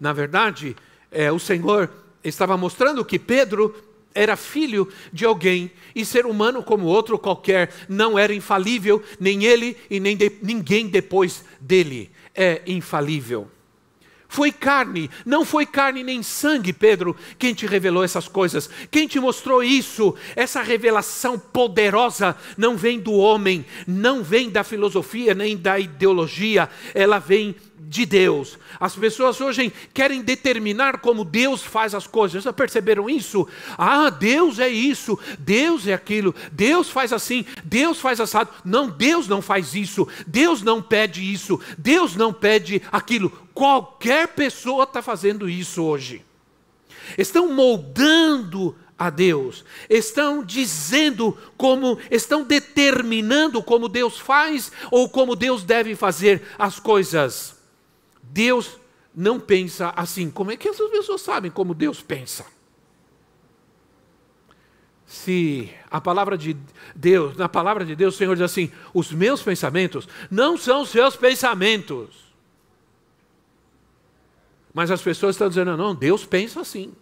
Na 0.00 0.12
verdade, 0.12 0.74
é, 1.12 1.30
o 1.30 1.38
Senhor 1.38 1.88
estava 2.24 2.56
mostrando 2.56 3.04
que 3.04 3.20
Pedro 3.20 3.93
era 4.14 4.36
filho 4.36 4.88
de 5.12 5.24
alguém 5.24 5.70
e 5.94 6.04
ser 6.04 6.26
humano 6.26 6.62
como 6.62 6.86
outro 6.86 7.18
qualquer, 7.18 7.72
não 7.88 8.18
era 8.18 8.34
infalível, 8.34 9.02
nem 9.18 9.44
ele 9.44 9.76
e 9.90 9.98
nem 9.98 10.16
de, 10.16 10.30
ninguém 10.42 10.88
depois 10.88 11.44
dele 11.60 12.10
é 12.34 12.62
infalível. 12.66 13.48
Foi 14.34 14.50
carne, 14.50 15.08
não 15.24 15.44
foi 15.44 15.64
carne 15.64 16.02
nem 16.02 16.20
sangue, 16.20 16.72
Pedro, 16.72 17.16
quem 17.38 17.54
te 17.54 17.68
revelou 17.68 18.02
essas 18.02 18.26
coisas. 18.26 18.68
Quem 18.90 19.06
te 19.06 19.20
mostrou 19.20 19.62
isso? 19.62 20.12
Essa 20.34 20.60
revelação 20.60 21.38
poderosa 21.38 22.36
não 22.58 22.76
vem 22.76 22.98
do 22.98 23.12
homem, 23.12 23.64
não 23.86 24.24
vem 24.24 24.50
da 24.50 24.64
filosofia 24.64 25.34
nem 25.34 25.56
da 25.56 25.78
ideologia, 25.78 26.68
ela 26.92 27.20
vem 27.20 27.54
de 27.78 28.04
Deus. 28.04 28.58
As 28.80 28.96
pessoas 28.96 29.40
hoje 29.40 29.72
querem 29.92 30.20
determinar 30.20 30.98
como 30.98 31.24
Deus 31.24 31.62
faz 31.62 31.94
as 31.94 32.08
coisas. 32.08 32.42
Já 32.42 32.52
perceberam 32.52 33.08
isso? 33.08 33.46
Ah, 33.78 34.10
Deus 34.10 34.58
é 34.58 34.68
isso, 34.68 35.16
Deus 35.38 35.86
é 35.86 35.92
aquilo, 35.92 36.34
Deus 36.50 36.90
faz 36.90 37.12
assim, 37.12 37.44
Deus 37.62 38.00
faz 38.00 38.20
assado. 38.20 38.50
Não, 38.64 38.90
Deus 38.90 39.28
não 39.28 39.40
faz 39.40 39.76
isso, 39.76 40.08
Deus 40.26 40.60
não 40.60 40.82
pede 40.82 41.22
isso, 41.32 41.60
Deus 41.78 42.16
não 42.16 42.32
pede 42.32 42.82
aquilo. 42.90 43.43
Qualquer 43.54 44.28
pessoa 44.28 44.82
está 44.82 45.00
fazendo 45.00 45.48
isso 45.48 45.82
hoje. 45.82 46.24
Estão 47.16 47.52
moldando 47.52 48.76
a 48.98 49.10
Deus, 49.10 49.64
estão 49.88 50.44
dizendo 50.44 51.36
como, 51.56 51.98
estão 52.10 52.42
determinando 52.44 53.62
como 53.62 53.88
Deus 53.88 54.18
faz 54.18 54.72
ou 54.90 55.08
como 55.08 55.36
Deus 55.36 55.62
deve 55.62 55.94
fazer 55.94 56.42
as 56.58 56.80
coisas. 56.80 57.56
Deus 58.22 58.78
não 59.14 59.38
pensa 59.38 59.92
assim. 59.96 60.30
Como 60.30 60.50
é 60.50 60.56
que 60.56 60.68
essas 60.68 60.90
pessoas 60.90 61.20
sabem 61.20 61.50
como 61.50 61.74
Deus 61.74 62.00
pensa? 62.00 62.46
Se 65.06 65.70
a 65.90 66.00
palavra 66.00 66.36
de 66.36 66.56
Deus, 66.94 67.36
na 67.36 67.48
palavra 67.48 67.84
de 67.84 67.94
Deus, 67.94 68.14
o 68.14 68.18
Senhor 68.18 68.34
diz 68.34 68.42
assim: 68.42 68.72
os 68.92 69.12
meus 69.12 69.42
pensamentos 69.42 70.08
não 70.30 70.56
são 70.56 70.84
seus 70.84 71.14
pensamentos. 71.14 72.23
Mas 74.74 74.90
as 74.90 75.00
pessoas 75.00 75.36
estão 75.36 75.48
dizendo: 75.48 75.76
não, 75.76 75.94
Deus 75.94 76.26
pensa 76.26 76.60
assim. 76.60 76.92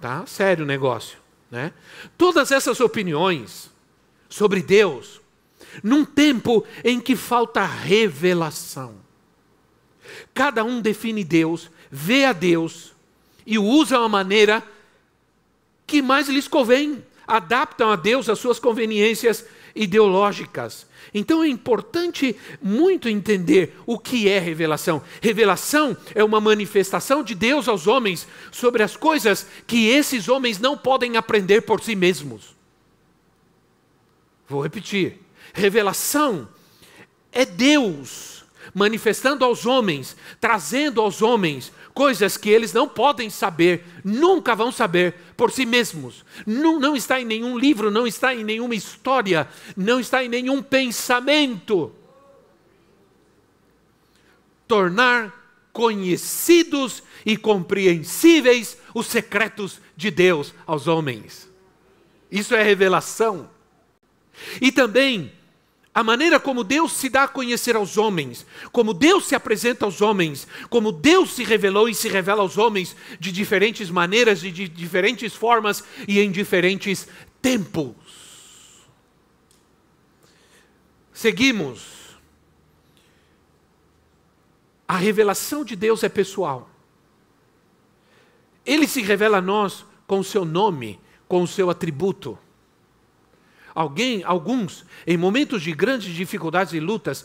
Tá? 0.00 0.24
Sério 0.24 0.64
o 0.64 0.66
negócio. 0.66 1.18
Né? 1.50 1.74
Todas 2.16 2.52
essas 2.52 2.80
opiniões 2.80 3.68
sobre 4.28 4.62
Deus 4.62 5.20
num 5.82 6.04
tempo 6.04 6.64
em 6.84 7.00
que 7.00 7.16
falta 7.16 7.64
revelação. 7.64 8.94
Cada 10.32 10.64
um 10.64 10.80
define 10.80 11.22
Deus, 11.22 11.70
vê 11.90 12.24
a 12.24 12.32
Deus 12.32 12.92
e 13.46 13.58
o 13.58 13.64
usa 13.64 13.98
uma 13.98 14.08
maneira 14.08 14.62
que 15.86 16.00
mais 16.00 16.28
lhes 16.28 16.48
convém, 16.48 17.04
adaptam 17.26 17.90
a 17.90 17.96
Deus 17.96 18.28
as 18.28 18.38
suas 18.38 18.58
conveniências 18.58 19.44
ideológicas. 19.74 20.86
Então 21.12 21.42
é 21.42 21.48
importante 21.48 22.36
muito 22.62 23.08
entender 23.08 23.76
o 23.86 23.98
que 23.98 24.28
é 24.28 24.38
revelação. 24.38 25.02
Revelação 25.20 25.96
é 26.14 26.22
uma 26.22 26.40
manifestação 26.40 27.22
de 27.22 27.34
Deus 27.34 27.68
aos 27.68 27.86
homens 27.86 28.26
sobre 28.50 28.82
as 28.82 28.96
coisas 28.96 29.46
que 29.66 29.88
esses 29.88 30.28
homens 30.28 30.58
não 30.58 30.76
podem 30.76 31.16
aprender 31.16 31.62
por 31.62 31.80
si 31.80 31.94
mesmos. 31.94 32.56
Vou 34.48 34.62
repetir. 34.62 35.18
Revelação 35.52 36.48
é 37.32 37.44
Deus 37.44 38.44
manifestando 38.74 39.44
aos 39.44 39.66
homens, 39.66 40.16
trazendo 40.40 41.00
aos 41.00 41.22
homens 41.22 41.72
coisas 41.94 42.36
que 42.36 42.48
eles 42.48 42.72
não 42.72 42.88
podem 42.88 43.28
saber, 43.30 43.84
nunca 44.04 44.54
vão 44.54 44.70
saber 44.72 45.14
por 45.36 45.50
si 45.50 45.66
mesmos. 45.66 46.24
Não, 46.46 46.78
não 46.78 46.96
está 46.96 47.20
em 47.20 47.24
nenhum 47.24 47.58
livro, 47.58 47.90
não 47.90 48.06
está 48.06 48.34
em 48.34 48.44
nenhuma 48.44 48.74
história, 48.74 49.48
não 49.76 50.00
está 50.00 50.24
em 50.24 50.28
nenhum 50.28 50.62
pensamento. 50.62 51.92
Tornar 54.66 55.40
conhecidos 55.72 57.02
e 57.24 57.36
compreensíveis 57.36 58.76
os 58.94 59.06
secretos 59.06 59.80
de 59.96 60.10
Deus 60.10 60.54
aos 60.66 60.86
homens. 60.86 61.48
Isso 62.30 62.54
é 62.54 62.62
revelação. 62.62 63.50
E 64.60 64.70
também 64.72 65.32
a 65.92 66.04
maneira 66.04 66.38
como 66.38 66.62
Deus 66.62 66.92
se 66.92 67.08
dá 67.08 67.24
a 67.24 67.28
conhecer 67.28 67.74
aos 67.74 67.98
homens, 67.98 68.46
como 68.70 68.94
Deus 68.94 69.26
se 69.26 69.34
apresenta 69.34 69.84
aos 69.84 70.00
homens, 70.00 70.46
como 70.68 70.92
Deus 70.92 71.32
se 71.32 71.42
revelou 71.42 71.88
e 71.88 71.94
se 71.94 72.08
revela 72.08 72.42
aos 72.42 72.56
homens 72.56 72.94
de 73.18 73.32
diferentes 73.32 73.90
maneiras, 73.90 74.40
de 74.40 74.68
diferentes 74.68 75.34
formas 75.34 75.82
e 76.06 76.20
em 76.20 76.30
diferentes 76.30 77.08
tempos. 77.42 77.94
Seguimos. 81.12 81.98
A 84.86 84.96
revelação 84.96 85.64
de 85.64 85.76
Deus 85.76 86.02
é 86.02 86.08
pessoal. 86.08 86.70
Ele 88.64 88.86
se 88.86 89.02
revela 89.02 89.38
a 89.38 89.42
nós 89.42 89.84
com 90.06 90.20
o 90.20 90.24
seu 90.24 90.44
nome, 90.44 91.00
com 91.28 91.42
o 91.42 91.46
seu 91.48 91.68
atributo. 91.68 92.38
Alguém, 93.80 94.22
alguns, 94.24 94.84
em 95.06 95.16
momentos 95.16 95.62
de 95.62 95.72
grandes 95.72 96.12
dificuldades 96.12 96.74
e 96.74 96.80
lutas, 96.80 97.24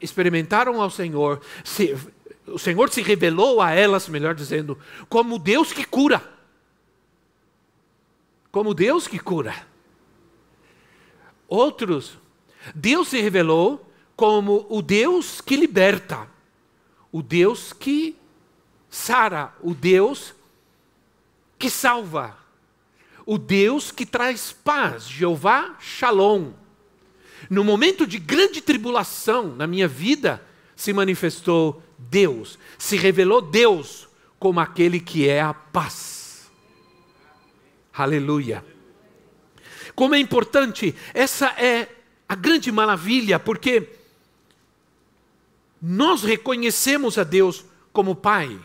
experimentaram 0.00 0.80
ao 0.80 0.88
Senhor, 0.88 1.42
se, 1.62 1.94
o 2.46 2.58
Senhor 2.58 2.88
se 2.88 3.02
revelou 3.02 3.60
a 3.60 3.72
elas, 3.72 4.08
melhor 4.08 4.34
dizendo, 4.34 4.78
como 5.10 5.38
Deus 5.38 5.70
que 5.70 5.84
cura. 5.84 6.22
Como 8.50 8.72
Deus 8.72 9.06
que 9.06 9.18
cura. 9.18 9.54
Outros, 11.46 12.16
Deus 12.74 13.08
se 13.08 13.20
revelou 13.20 13.92
como 14.16 14.66
o 14.70 14.80
Deus 14.80 15.42
que 15.42 15.54
liberta, 15.54 16.26
o 17.12 17.22
Deus 17.22 17.74
que 17.74 18.16
sara, 18.88 19.54
o 19.60 19.74
Deus 19.74 20.32
que 21.58 21.68
salva 21.68 22.47
o 23.30 23.36
Deus 23.36 23.90
que 23.90 24.06
traz 24.06 24.52
paz, 24.52 25.06
Jeová 25.06 25.76
Shalom. 25.78 26.52
No 27.50 27.62
momento 27.62 28.06
de 28.06 28.18
grande 28.18 28.62
tribulação 28.62 29.54
na 29.54 29.66
minha 29.66 29.86
vida, 29.86 30.42
se 30.74 30.94
manifestou 30.94 31.82
Deus, 31.98 32.58
se 32.78 32.96
revelou 32.96 33.42
Deus 33.42 34.08
como 34.38 34.60
aquele 34.60 34.98
que 34.98 35.28
é 35.28 35.42
a 35.42 35.52
paz. 35.52 36.50
Aleluia. 37.92 38.64
Como 39.94 40.14
é 40.14 40.18
importante, 40.18 40.94
essa 41.12 41.48
é 41.48 41.86
a 42.26 42.34
grande 42.34 42.72
maravilha, 42.72 43.38
porque 43.38 43.90
nós 45.82 46.22
reconhecemos 46.22 47.18
a 47.18 47.24
Deus 47.24 47.62
como 47.92 48.16
Pai 48.16 48.58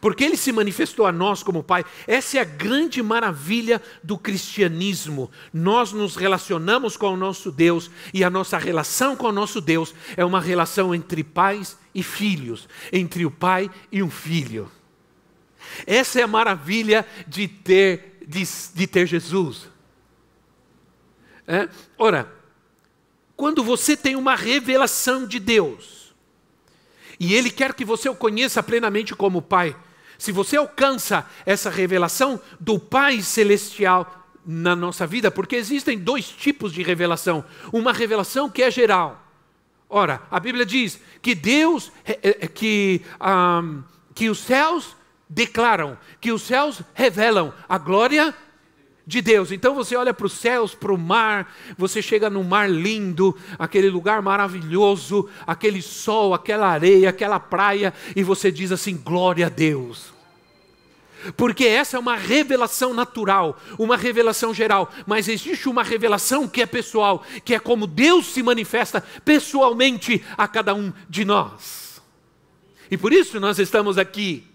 porque 0.00 0.24
ele 0.24 0.36
se 0.36 0.52
manifestou 0.52 1.06
a 1.06 1.12
nós 1.12 1.42
como 1.42 1.62
Pai. 1.62 1.84
Essa 2.06 2.38
é 2.38 2.40
a 2.40 2.44
grande 2.44 3.02
maravilha 3.02 3.80
do 4.02 4.18
cristianismo. 4.18 5.30
Nós 5.52 5.92
nos 5.92 6.16
relacionamos 6.16 6.96
com 6.96 7.14
o 7.14 7.16
nosso 7.16 7.50
Deus 7.50 7.90
e 8.12 8.22
a 8.22 8.30
nossa 8.30 8.58
relação 8.58 9.16
com 9.16 9.28
o 9.28 9.32
nosso 9.32 9.60
Deus 9.60 9.94
é 10.16 10.24
uma 10.24 10.40
relação 10.40 10.94
entre 10.94 11.24
pais 11.24 11.78
e 11.94 12.02
filhos, 12.02 12.68
entre 12.92 13.24
o 13.24 13.30
pai 13.30 13.70
e 13.90 14.02
um 14.02 14.10
filho. 14.10 14.70
Essa 15.86 16.20
é 16.20 16.22
a 16.22 16.28
maravilha 16.28 17.06
de 17.26 17.48
ter, 17.48 18.18
de, 18.26 18.42
de 18.74 18.86
ter 18.86 19.06
Jesus. 19.06 19.68
É? 21.46 21.68
Ora, 21.98 22.32
quando 23.36 23.64
você 23.64 23.96
tem 23.96 24.16
uma 24.16 24.36
revelação 24.36 25.26
de 25.26 25.40
Deus, 25.40 25.99
e 27.20 27.34
Ele 27.34 27.50
quer 27.50 27.74
que 27.74 27.84
você 27.84 28.08
o 28.08 28.16
conheça 28.16 28.62
plenamente 28.62 29.14
como 29.14 29.42
Pai, 29.42 29.76
se 30.16 30.32
você 30.32 30.56
alcança 30.56 31.28
essa 31.44 31.68
revelação 31.68 32.40
do 32.58 32.78
Pai 32.78 33.20
Celestial 33.20 34.26
na 34.44 34.74
nossa 34.74 35.06
vida, 35.06 35.30
porque 35.30 35.54
existem 35.54 35.98
dois 35.98 36.26
tipos 36.28 36.72
de 36.72 36.82
revelação: 36.82 37.44
uma 37.72 37.92
revelação 37.92 38.48
que 38.48 38.62
é 38.62 38.70
geral. 38.70 39.22
Ora, 39.88 40.22
a 40.30 40.40
Bíblia 40.40 40.64
diz 40.64 41.00
que 41.20 41.34
Deus, 41.34 41.92
que, 42.54 43.02
um, 43.20 43.82
que 44.14 44.30
os 44.30 44.38
céus 44.38 44.96
declaram, 45.28 45.98
que 46.20 46.32
os 46.32 46.42
céus 46.42 46.80
revelam 46.94 47.52
a 47.68 47.76
glória 47.76 48.34
de 49.06 49.20
Deus. 49.20 49.50
Então 49.50 49.74
você 49.74 49.96
olha 49.96 50.14
para 50.14 50.26
os 50.26 50.32
céus, 50.32 50.74
para 50.74 50.92
o 50.92 50.98
mar, 50.98 51.54
você 51.76 52.00
chega 52.00 52.30
num 52.30 52.44
mar 52.44 52.70
lindo, 52.70 53.36
aquele 53.58 53.90
lugar 53.90 54.22
maravilhoso, 54.22 55.28
aquele 55.46 55.82
sol, 55.82 56.34
aquela 56.34 56.68
areia, 56.68 57.08
aquela 57.10 57.40
praia, 57.40 57.92
e 58.14 58.22
você 58.22 58.50
diz 58.50 58.72
assim: 58.72 58.96
glória 58.96 59.46
a 59.46 59.50
Deus. 59.50 60.12
Porque 61.36 61.66
essa 61.66 61.96
é 61.96 62.00
uma 62.00 62.16
revelação 62.16 62.94
natural, 62.94 63.58
uma 63.78 63.96
revelação 63.96 64.54
geral, 64.54 64.90
mas 65.06 65.28
existe 65.28 65.68
uma 65.68 65.82
revelação 65.82 66.48
que 66.48 66.62
é 66.62 66.66
pessoal, 66.66 67.22
que 67.44 67.54
é 67.54 67.58
como 67.58 67.86
Deus 67.86 68.26
se 68.26 68.42
manifesta 68.42 69.04
pessoalmente 69.24 70.24
a 70.36 70.48
cada 70.48 70.74
um 70.74 70.92
de 71.08 71.24
nós. 71.24 72.00
E 72.90 72.96
por 72.96 73.12
isso 73.12 73.38
nós 73.38 73.58
estamos 73.58 73.98
aqui 73.98 74.49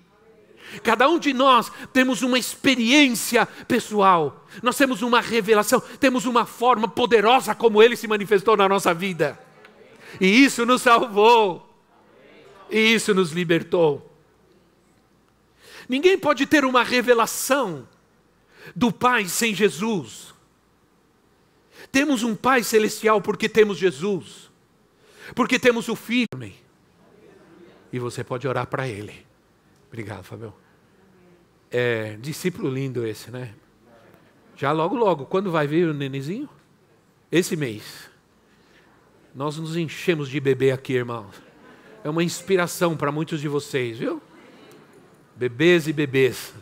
Cada 0.83 1.07
um 1.09 1.19
de 1.19 1.33
nós 1.33 1.71
temos 1.93 2.21
uma 2.21 2.37
experiência 2.37 3.45
pessoal, 3.67 4.45
nós 4.61 4.77
temos 4.77 5.01
uma 5.01 5.21
revelação, 5.21 5.81
temos 5.99 6.25
uma 6.25 6.45
forma 6.45 6.87
poderosa 6.87 7.53
como 7.55 7.81
Ele 7.81 7.95
se 7.95 8.07
manifestou 8.07 8.57
na 8.57 8.67
nossa 8.67 8.93
vida. 8.93 9.39
E 10.19 10.27
isso 10.43 10.65
nos 10.65 10.81
salvou, 10.81 11.69
e 12.69 12.93
isso 12.93 13.13
nos 13.13 13.31
libertou. 13.31 14.11
Ninguém 15.87 16.17
pode 16.17 16.45
ter 16.45 16.65
uma 16.65 16.83
revelação 16.83 17.87
do 18.75 18.91
Pai 18.91 19.25
sem 19.25 19.53
Jesus. 19.53 20.33
Temos 21.91 22.23
um 22.23 22.35
Pai 22.35 22.63
celestial 22.63 23.21
porque 23.21 23.47
temos 23.47 23.77
Jesus, 23.77 24.49
porque 25.35 25.59
temos 25.59 25.87
o 25.87 25.95
Filho. 25.95 26.27
E 27.91 27.99
você 27.99 28.23
pode 28.23 28.47
orar 28.47 28.67
para 28.67 28.87
Ele. 28.87 29.25
Obrigado, 29.87 30.23
Fabio. 30.23 30.53
É, 31.77 32.15
discípulo 32.21 32.69
lindo 32.69 33.05
esse, 33.05 33.29
né? 33.29 33.53
Já 34.55 34.71
logo, 34.71 34.95
logo, 34.95 35.25
quando 35.25 35.51
vai 35.51 35.67
vir 35.67 35.89
o 35.89 35.93
nenezinho? 35.93 36.47
Esse 37.29 37.57
mês. 37.57 38.09
Nós 39.35 39.57
nos 39.57 39.75
enchemos 39.75 40.29
de 40.29 40.39
bebê 40.39 40.71
aqui, 40.71 40.93
irmãos. 40.93 41.35
É 42.01 42.09
uma 42.09 42.23
inspiração 42.23 42.95
para 42.95 43.11
muitos 43.11 43.41
de 43.41 43.49
vocês, 43.49 43.97
viu? 43.99 44.21
Bebês 45.35 45.85
e 45.85 45.91
bebês. 45.91 46.53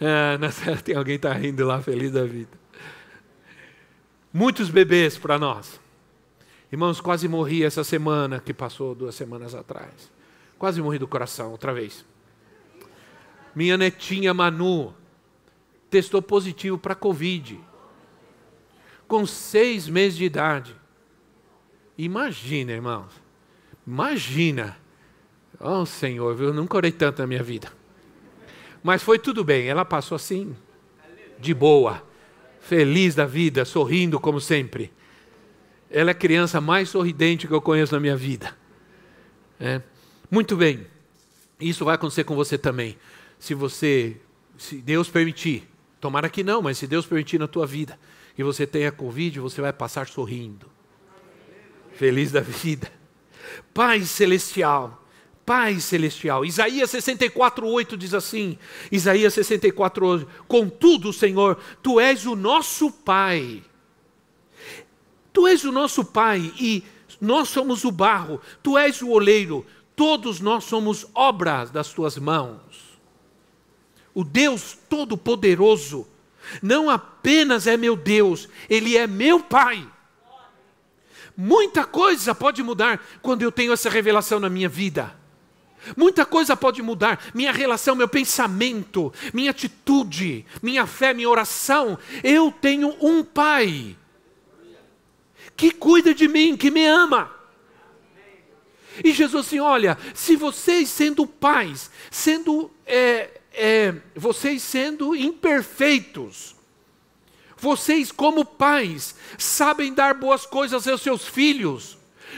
É, 0.00 0.38
tem 0.82 0.96
alguém 0.96 1.16
está 1.16 1.34
rindo 1.34 1.66
lá, 1.66 1.82
feliz 1.82 2.10
da 2.10 2.24
vida. 2.24 2.58
Muitos 4.32 4.70
bebês 4.70 5.18
para 5.18 5.38
nós. 5.38 5.78
Irmãos, 6.72 6.98
quase 6.98 7.28
morri 7.28 7.62
essa 7.62 7.84
semana 7.84 8.40
que 8.40 8.54
passou 8.54 8.94
duas 8.94 9.14
semanas 9.14 9.54
atrás. 9.54 10.10
Quase 10.58 10.80
morri 10.80 10.98
do 10.98 11.06
coração 11.06 11.50
outra 11.50 11.74
vez. 11.74 12.06
Minha 13.56 13.78
netinha 13.78 14.34
Manu 14.34 14.94
testou 15.88 16.20
positivo 16.20 16.76
para 16.76 16.94
Covid. 16.94 17.58
Com 19.08 19.24
seis 19.24 19.88
meses 19.88 20.18
de 20.18 20.26
idade. 20.26 20.76
Imagina, 21.96 22.72
irmãos. 22.72 23.10
Imagina. 23.86 24.76
Oh, 25.58 25.86
Senhor, 25.86 26.38
eu 26.38 26.52
nunca 26.52 26.76
orei 26.76 26.92
tanto 26.92 27.22
na 27.22 27.26
minha 27.26 27.42
vida. 27.42 27.72
Mas 28.82 29.02
foi 29.02 29.18
tudo 29.18 29.42
bem. 29.42 29.68
Ela 29.68 29.86
passou 29.86 30.16
assim, 30.16 30.54
de 31.38 31.54
boa, 31.54 32.06
feliz 32.60 33.14
da 33.14 33.24
vida, 33.24 33.64
sorrindo 33.64 34.20
como 34.20 34.38
sempre. 34.38 34.92
Ela 35.90 36.10
é 36.10 36.12
a 36.12 36.14
criança 36.14 36.60
mais 36.60 36.90
sorridente 36.90 37.48
que 37.48 37.54
eu 37.54 37.62
conheço 37.62 37.94
na 37.94 38.00
minha 38.00 38.16
vida. 38.18 38.54
É. 39.58 39.80
Muito 40.30 40.58
bem. 40.58 40.86
Isso 41.58 41.86
vai 41.86 41.94
acontecer 41.94 42.24
com 42.24 42.36
você 42.36 42.58
também 42.58 42.98
se 43.38 43.54
você, 43.54 44.16
se 44.56 44.76
Deus 44.76 45.08
permitir, 45.08 45.68
Tomara 46.00 46.28
que 46.28 46.44
não, 46.44 46.62
mas 46.62 46.78
se 46.78 46.86
Deus 46.86 47.06
permitir 47.06 47.38
na 47.38 47.48
tua 47.48 47.66
vida 47.66 47.98
que 48.34 48.44
você 48.44 48.66
tenha 48.66 48.92
Covid, 48.92 49.40
você 49.40 49.60
vai 49.60 49.72
passar 49.72 50.06
sorrindo. 50.06 50.70
Feliz 51.94 52.30
da 52.30 52.40
vida. 52.40 52.92
Pai 53.74 54.02
celestial, 54.02 55.04
Pai 55.44 55.80
celestial. 55.80 56.44
Isaías 56.44 56.90
64:8 56.90 57.96
diz 57.96 58.12
assim: 58.12 58.58
Isaías 58.92 59.34
64:8. 59.34 60.26
Contudo, 60.46 61.12
Senhor, 61.12 61.58
tu 61.82 61.98
és 61.98 62.26
o 62.26 62.36
nosso 62.36 62.90
Pai. 62.90 63.62
Tu 65.32 65.46
és 65.46 65.64
o 65.64 65.72
nosso 65.72 66.04
Pai 66.04 66.52
e 66.60 66.84
nós 67.20 67.48
somos 67.48 67.84
o 67.84 67.90
barro, 67.90 68.40
tu 68.62 68.76
és 68.76 69.00
o 69.00 69.10
oleiro, 69.10 69.64
todos 69.94 70.40
nós 70.40 70.64
somos 70.64 71.06
obras 71.14 71.70
das 71.70 71.92
tuas 71.92 72.18
mãos. 72.18 72.65
O 74.16 74.24
Deus 74.24 74.78
Todo-Poderoso 74.88 76.08
não 76.62 76.88
apenas 76.88 77.66
é 77.66 77.76
meu 77.76 77.94
Deus, 77.94 78.48
Ele 78.66 78.96
é 78.96 79.06
meu 79.06 79.40
Pai. 79.40 79.86
Muita 81.36 81.84
coisa 81.84 82.34
pode 82.34 82.62
mudar 82.62 82.98
quando 83.20 83.42
eu 83.42 83.52
tenho 83.52 83.74
essa 83.74 83.90
revelação 83.90 84.40
na 84.40 84.48
minha 84.48 84.70
vida. 84.70 85.14
Muita 85.94 86.24
coisa 86.24 86.56
pode 86.56 86.80
mudar. 86.80 87.30
Minha 87.34 87.52
relação, 87.52 87.94
meu 87.94 88.08
pensamento, 88.08 89.12
minha 89.34 89.50
atitude, 89.50 90.46
minha 90.62 90.86
fé, 90.86 91.12
minha 91.12 91.28
oração. 91.28 91.98
Eu 92.24 92.50
tenho 92.50 92.96
um 93.02 93.22
Pai 93.22 93.94
que 95.54 95.70
cuida 95.72 96.14
de 96.14 96.26
mim, 96.26 96.56
que 96.56 96.70
me 96.70 96.86
ama. 96.86 97.30
E 99.04 99.12
Jesus 99.12 99.46
assim: 99.46 99.60
olha, 99.60 99.98
se 100.14 100.36
vocês 100.36 100.88
sendo 100.88 101.26
pais, 101.26 101.90
sendo 102.10 102.70
é, 102.86 103.42
é, 103.56 103.94
vocês 104.14 104.62
sendo 104.62 105.16
imperfeitos, 105.16 106.54
vocês 107.56 108.12
como 108.12 108.44
pais 108.44 109.14
sabem 109.38 109.92
dar 109.92 110.14
boas 110.14 110.44
coisas 110.44 110.86
aos 110.86 111.02
seus 111.02 111.26
filhos, 111.26 111.96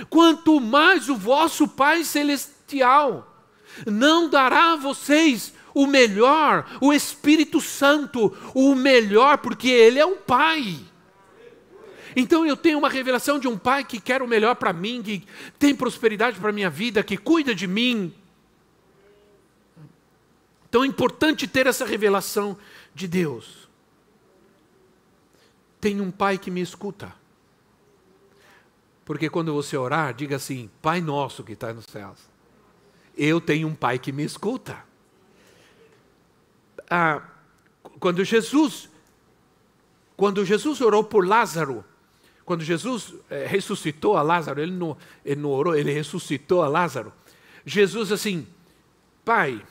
quanto 0.09 0.61
mais 0.61 1.09
o 1.09 1.17
vosso 1.17 1.67
Pai 1.67 2.05
celestial 2.05 3.35
não 3.87 4.29
dará 4.29 4.73
a 4.73 4.77
vocês 4.77 5.53
o 5.75 5.87
melhor, 5.87 6.67
o 6.81 6.93
Espírito 6.93 7.61
Santo, 7.61 8.37
o 8.55 8.75
melhor, 8.75 9.39
porque 9.39 9.69
Ele 9.69 9.99
é 9.99 10.07
um 10.07 10.17
Pai. 10.17 10.79
Então 12.17 12.45
eu 12.45 12.57
tenho 12.57 12.79
uma 12.79 12.89
revelação 12.89 13.39
de 13.39 13.47
um 13.47 13.57
pai 13.57 13.85
que 13.85 14.01
quer 14.01 14.23
o 14.23 14.27
melhor 14.27 14.57
para 14.57 14.73
mim, 14.73 15.03
que 15.03 15.23
tem 15.59 15.75
prosperidade 15.75 16.41
para 16.41 16.51
minha 16.51 16.71
vida, 16.71 17.03
que 17.03 17.17
cuida 17.17 17.55
de 17.55 17.67
mim. 17.67 18.13
Então 20.69 20.85
é 20.85 20.87
importante 20.87 21.47
ter 21.47 21.67
essa 21.67 21.85
revelação 21.85 22.57
de 22.95 23.09
Deus. 23.09 23.69
Tem 25.81 26.01
um 26.01 26.11
pai 26.11 26.37
que 26.39 26.51
me 26.51 26.61
escuta. 26.61 27.15
Porque 29.05 29.31
quando 29.31 29.55
você 29.55 29.77
orar, 29.77 30.13
diga 30.13 30.37
assim: 30.37 30.71
Pai 30.83 31.01
nosso 31.01 31.43
que 31.43 31.53
está 31.53 31.73
nos 31.73 31.87
céus. 31.91 32.19
Eu 33.17 33.41
tenho 33.41 33.69
um 33.69 33.75
pai 33.75 33.99
que 33.99 34.13
me 34.13 34.23
escuta. 34.23 34.85
Ah, 36.91 37.23
quando 37.99 38.23
Jesus, 38.25 38.89
quando 40.17 40.45
Jesus 40.45 40.81
orou 40.81 41.03
por 41.03 41.27
Lázaro, 41.27 41.85
quando 42.45 42.63
Jesus 42.63 43.15
é, 43.29 43.47
ressuscitou 43.47 44.17
a 44.17 44.23
Lázaro, 44.23 44.61
ele 44.61 44.73
não, 44.73 44.97
ele 45.25 45.41
não 45.41 45.51
orou, 45.51 45.75
ele 45.75 45.93
ressuscitou 45.93 46.63
a 46.63 46.69
Lázaro. 46.69 47.13
Jesus 47.65 48.13
assim, 48.13 48.47
Pai, 49.25 49.63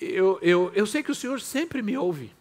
eu, 0.00 0.38
eu, 0.42 0.72
eu 0.74 0.86
sei 0.86 1.02
que 1.02 1.10
o 1.10 1.14
Senhor 1.14 1.40
sempre 1.40 1.82
me 1.82 1.96
ouve, 1.96 2.32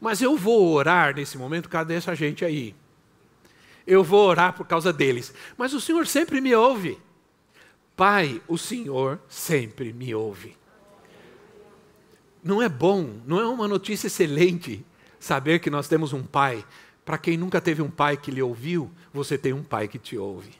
mas 0.00 0.20
eu 0.20 0.36
vou 0.36 0.72
orar 0.72 1.14
nesse 1.14 1.38
momento 1.38 1.68
causa 1.68 1.86
dessa 1.86 2.14
gente 2.14 2.44
aí. 2.44 2.74
Eu 3.86 4.02
vou 4.02 4.26
orar 4.26 4.54
por 4.54 4.66
causa 4.66 4.92
deles, 4.92 5.32
mas 5.56 5.74
o 5.74 5.80
Senhor 5.80 6.06
sempre 6.06 6.40
me 6.40 6.54
ouve. 6.54 6.98
Pai, 7.94 8.42
o 8.48 8.56
Senhor 8.56 9.20
sempre 9.28 9.92
me 9.92 10.14
ouve. 10.14 10.56
Não 12.42 12.60
é 12.60 12.68
bom, 12.68 13.20
não 13.26 13.40
é 13.40 13.46
uma 13.46 13.68
notícia 13.68 14.06
excelente 14.06 14.84
saber 15.18 15.58
que 15.60 15.70
nós 15.70 15.86
temos 15.88 16.12
um 16.12 16.22
Pai 16.22 16.64
para 17.04 17.18
quem 17.18 17.36
nunca 17.36 17.60
teve 17.60 17.82
um 17.82 17.90
pai 17.90 18.16
que 18.16 18.30
lhe 18.30 18.42
ouviu, 18.42 18.90
você 19.12 19.36
tem 19.36 19.52
um 19.52 19.62
pai 19.62 19.86
que 19.86 19.98
te 19.98 20.16
ouve. 20.16 20.52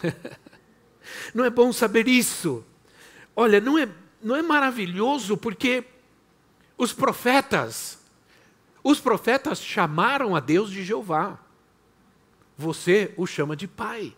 não 1.34 1.44
é 1.44 1.50
bom 1.50 1.72
saber 1.72 2.06
isso? 2.06 2.64
Olha, 3.34 3.60
não 3.60 3.76
é, 3.76 3.88
não 4.24 4.34
é 4.34 4.42
maravilhoso 4.42 5.36
porque 5.36 5.84
os 6.78 6.92
profetas, 6.92 7.98
os 8.82 8.98
profetas 8.98 9.62
chamaram 9.62 10.34
a 10.34 10.40
Deus 10.40 10.70
de 10.70 10.82
Jeová. 10.82 11.38
Você 12.56 13.12
o 13.18 13.26
chama 13.26 13.54
de 13.54 13.68
pai. 13.68 14.16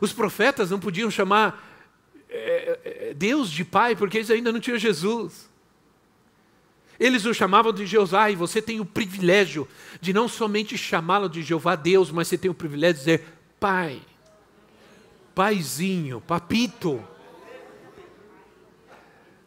Os 0.00 0.12
profetas 0.12 0.70
não 0.70 0.80
podiam 0.80 1.10
chamar 1.10 1.68
é, 2.30 3.12
Deus 3.14 3.50
de 3.50 3.64
pai 3.64 3.94
porque 3.94 4.18
eles 4.18 4.30
ainda 4.30 4.50
não 4.50 4.60
tinham 4.60 4.78
Jesus. 4.78 5.50
Eles 6.98 7.26
o 7.26 7.34
chamavam 7.34 7.72
de 7.72 7.84
Jeová, 7.84 8.30
e 8.30 8.36
você 8.36 8.62
tem 8.62 8.78
o 8.78 8.84
privilégio 8.84 9.68
de 10.00 10.12
não 10.12 10.28
somente 10.28 10.78
chamá-lo 10.78 11.28
de 11.28 11.42
Jeová 11.42 11.74
Deus, 11.74 12.10
mas 12.10 12.28
você 12.28 12.38
tem 12.38 12.50
o 12.50 12.54
privilégio 12.54 12.94
de 12.94 13.00
dizer 13.00 13.24
Pai, 13.58 14.00
Paizinho, 15.34 16.20
Papito, 16.20 17.02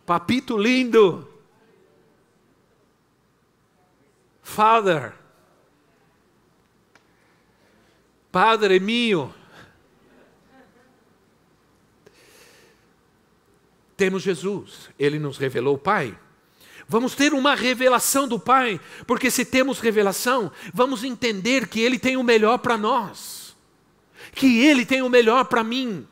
Papito 0.06 0.56
lindo, 0.56 1.28
Father, 4.44 5.14
Padre 8.32 8.80
mío. 8.80 9.34
Temos 13.98 14.22
Jesus, 14.22 14.90
ele 15.00 15.18
nos 15.18 15.38
revelou 15.38 15.76
o 15.76 15.80
Pai. 15.80 16.16
Vamos 16.88 17.16
ter 17.16 17.34
uma 17.34 17.56
revelação 17.56 18.28
do 18.28 18.40
Pai, 18.40 18.80
porque 19.08 19.32
se 19.32 19.44
temos 19.44 19.80
revelação, 19.80 20.52
vamos 20.72 21.04
entender 21.04 21.68
que 21.68 21.80
Ele 21.80 21.98
tem 21.98 22.16
o 22.16 22.24
melhor 22.24 22.60
para 22.60 22.78
nós, 22.78 23.56
que 24.34 24.60
Ele 24.60 24.86
tem 24.86 25.02
o 25.02 25.10
melhor 25.10 25.46
para 25.46 25.64
mim, 25.64 26.08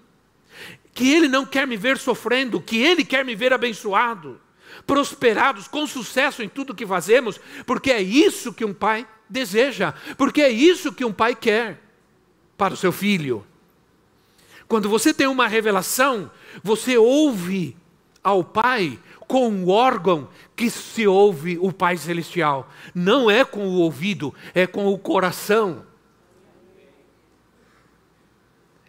que 0.93 1.11
Ele 1.11 1.27
não 1.27 1.45
quer 1.45 1.65
me 1.67 1.77
ver 1.77 1.97
sofrendo, 1.97 2.61
que 2.61 2.77
Ele 2.77 3.03
quer 3.03 3.25
me 3.25 3.35
ver 3.35 3.53
abençoado, 3.53 4.39
prosperados, 4.85 5.67
com 5.67 5.87
sucesso 5.87 6.43
em 6.43 6.49
tudo 6.49 6.75
que 6.75 6.85
fazemos, 6.85 7.39
porque 7.65 7.91
é 7.91 8.01
isso 8.01 8.53
que 8.53 8.65
um 8.65 8.73
pai 8.73 9.07
deseja, 9.29 9.93
porque 10.17 10.41
é 10.41 10.49
isso 10.49 10.93
que 10.93 11.05
um 11.05 11.13
pai 11.13 11.35
quer 11.35 11.81
para 12.57 12.73
o 12.73 12.77
seu 12.77 12.91
filho. 12.91 13.45
Quando 14.67 14.89
você 14.89 15.13
tem 15.13 15.27
uma 15.27 15.47
revelação, 15.47 16.31
você 16.63 16.97
ouve 16.97 17.75
ao 18.23 18.43
Pai 18.43 18.99
com 19.27 19.49
o 19.49 19.69
órgão 19.69 20.29
que 20.55 20.69
se 20.69 21.05
ouve 21.05 21.57
o 21.59 21.71
Pai 21.71 21.97
Celestial. 21.97 22.69
Não 22.93 23.29
é 23.29 23.43
com 23.43 23.67
o 23.67 23.73
ouvido, 23.73 24.33
é 24.53 24.65
com 24.65 24.87
o 24.87 24.97
coração. 24.97 25.85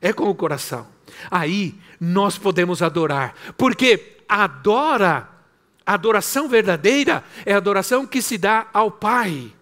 É 0.00 0.12
com 0.12 0.28
o 0.28 0.34
coração. 0.34 0.86
Aí 1.30 1.74
nós 2.04 2.36
podemos 2.38 2.82
adorar, 2.82 3.34
porque 3.56 4.18
adora, 4.28 5.28
adoração 5.86 6.48
verdadeira 6.48 7.24
é 7.46 7.54
a 7.54 7.56
adoração 7.56 8.06
que 8.06 8.20
se 8.20 8.36
dá 8.36 8.66
ao 8.72 8.90
Pai. 8.90 9.52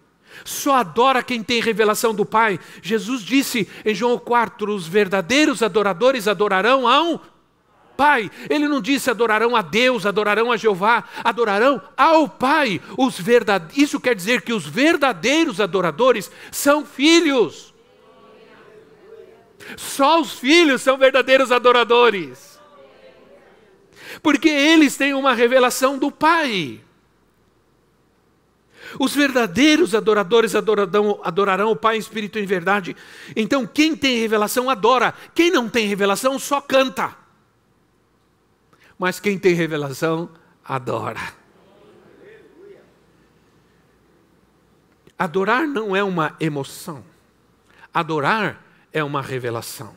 Só 0.45 0.77
adora 0.77 1.23
quem 1.23 1.43
tem 1.43 1.61
revelação 1.61 2.15
do 2.15 2.25
Pai. 2.25 2.59
Jesus 2.83 3.23
disse 3.23 3.69
em 3.85 3.95
João 3.95 4.19
4: 4.19 4.75
os 4.75 4.87
verdadeiros 4.87 5.63
adoradores 5.63 6.27
adorarão 6.27 6.89
ao 6.89 7.21
Pai. 7.97 8.31
Ele 8.51 8.67
não 8.67 8.81
disse 8.81 9.11
adorarão 9.11 9.55
a 9.55 9.63
Deus, 9.63 10.07
adorarão 10.07 10.51
a 10.51 10.57
Jeová, 10.57 11.05
adorarão 11.23 11.81
ao 11.97 12.29
Pai. 12.29 12.81
Os 12.97 13.21
verdade... 13.21 13.81
Isso 13.81 14.01
quer 14.01 14.15
dizer 14.15 14.43
que 14.43 14.53
os 14.53 14.67
verdadeiros 14.67 15.61
adoradores 15.61 16.31
são 16.51 16.85
filhos. 16.85 17.72
Só 19.77 20.21
os 20.21 20.33
filhos 20.33 20.83
são 20.83 20.99
verdadeiros 20.99 21.53
adoradores. 21.53 22.61
Porque 24.23 24.49
eles 24.49 24.97
têm 24.97 25.15
uma 25.15 25.35
revelação 25.35 25.99
do 25.99 26.11
Pai. 26.11 26.81
Os 28.99 29.15
verdadeiros 29.15 29.95
adoradores 29.95 30.55
adorarão, 30.55 31.71
o 31.71 31.77
Pai 31.77 31.97
em 31.97 32.01
espírito 32.01 32.39
e 32.39 32.43
em 32.43 32.47
verdade. 32.47 32.95
Então, 33.35 33.67
quem 33.67 33.97
tem 33.97 34.19
revelação 34.19 34.69
adora, 34.69 35.15
quem 35.35 35.51
não 35.51 35.69
tem 35.69 35.87
revelação 35.87 36.39
só 36.39 36.61
canta 36.61 37.23
mas 39.03 39.19
quem 39.19 39.37
tem 39.37 39.53
revelação 39.53 40.31
adora. 40.65 41.35
Adorar 45.19 45.67
não 45.67 45.97
é 45.97 46.05
uma 46.05 46.37
emoção, 46.39 47.05
adorar 47.93 48.63
é 48.93 49.03
uma 49.03 49.23
revelação. 49.23 49.95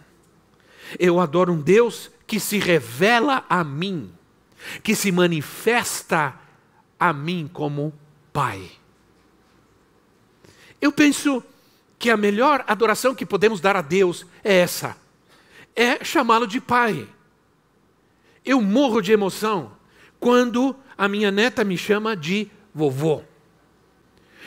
Eu 1.00 1.20
adoro 1.20 1.54
um 1.54 1.62
Deus 1.62 2.12
que 2.28 2.40
se 2.40 2.58
revela 2.58 3.46
a 3.50 3.64
mim. 3.64 4.12
que 4.82 4.96
se 4.96 5.12
manifesta 5.12 6.34
a 7.00 7.14
mim 7.14 7.50
como 7.52 7.94
Pai. 8.34 8.72
Eu 10.82 10.92
penso 10.92 11.44
que 11.98 12.10
a 12.10 12.18
melhor 12.18 12.64
adoração 12.68 13.16
que 13.16 13.26
podemos 13.26 13.62
dar 13.62 13.76
a 13.76 13.82
Deus 13.82 14.26
é 14.44 14.56
essa: 14.56 14.98
é 15.76 16.04
chamá-lo 16.04 16.48
de 16.48 16.60
Pai. 16.60 17.08
Eu 18.44 18.62
morro 18.62 19.02
de 19.02 19.12
emoção 19.12 19.72
quando 20.20 20.76
a 20.98 21.08
minha 21.08 21.32
neta 21.32 21.64
me 21.64 21.78
chama 21.78 22.16
de 22.16 22.50
vovô. 22.74 23.24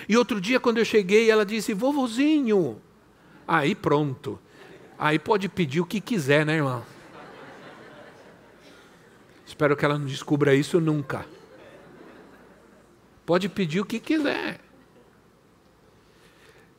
E 0.09 0.17
outro 0.17 0.41
dia, 0.41 0.61
quando 0.61 0.79
eu 0.79 0.85
cheguei, 0.85 1.31
ela 1.31 1.45
disse: 1.45 1.73
vovozinho. 1.73 2.81
Aí 3.49 3.75
pronto. 3.75 4.39
Aí 4.99 5.19
pode 5.19 5.49
pedir 5.49 5.81
o 5.81 5.87
que 5.87 6.03
quiser, 6.03 6.45
né, 6.45 6.57
irmão? 6.57 6.85
Espero 9.47 9.75
que 9.75 9.85
ela 9.87 9.99
não 9.99 10.05
descubra 10.05 10.55
isso 10.55 10.79
nunca. 10.79 11.25
Pode 13.25 13.49
pedir 13.49 13.81
o 13.81 13.87
que 13.87 13.99
quiser. 13.99 14.61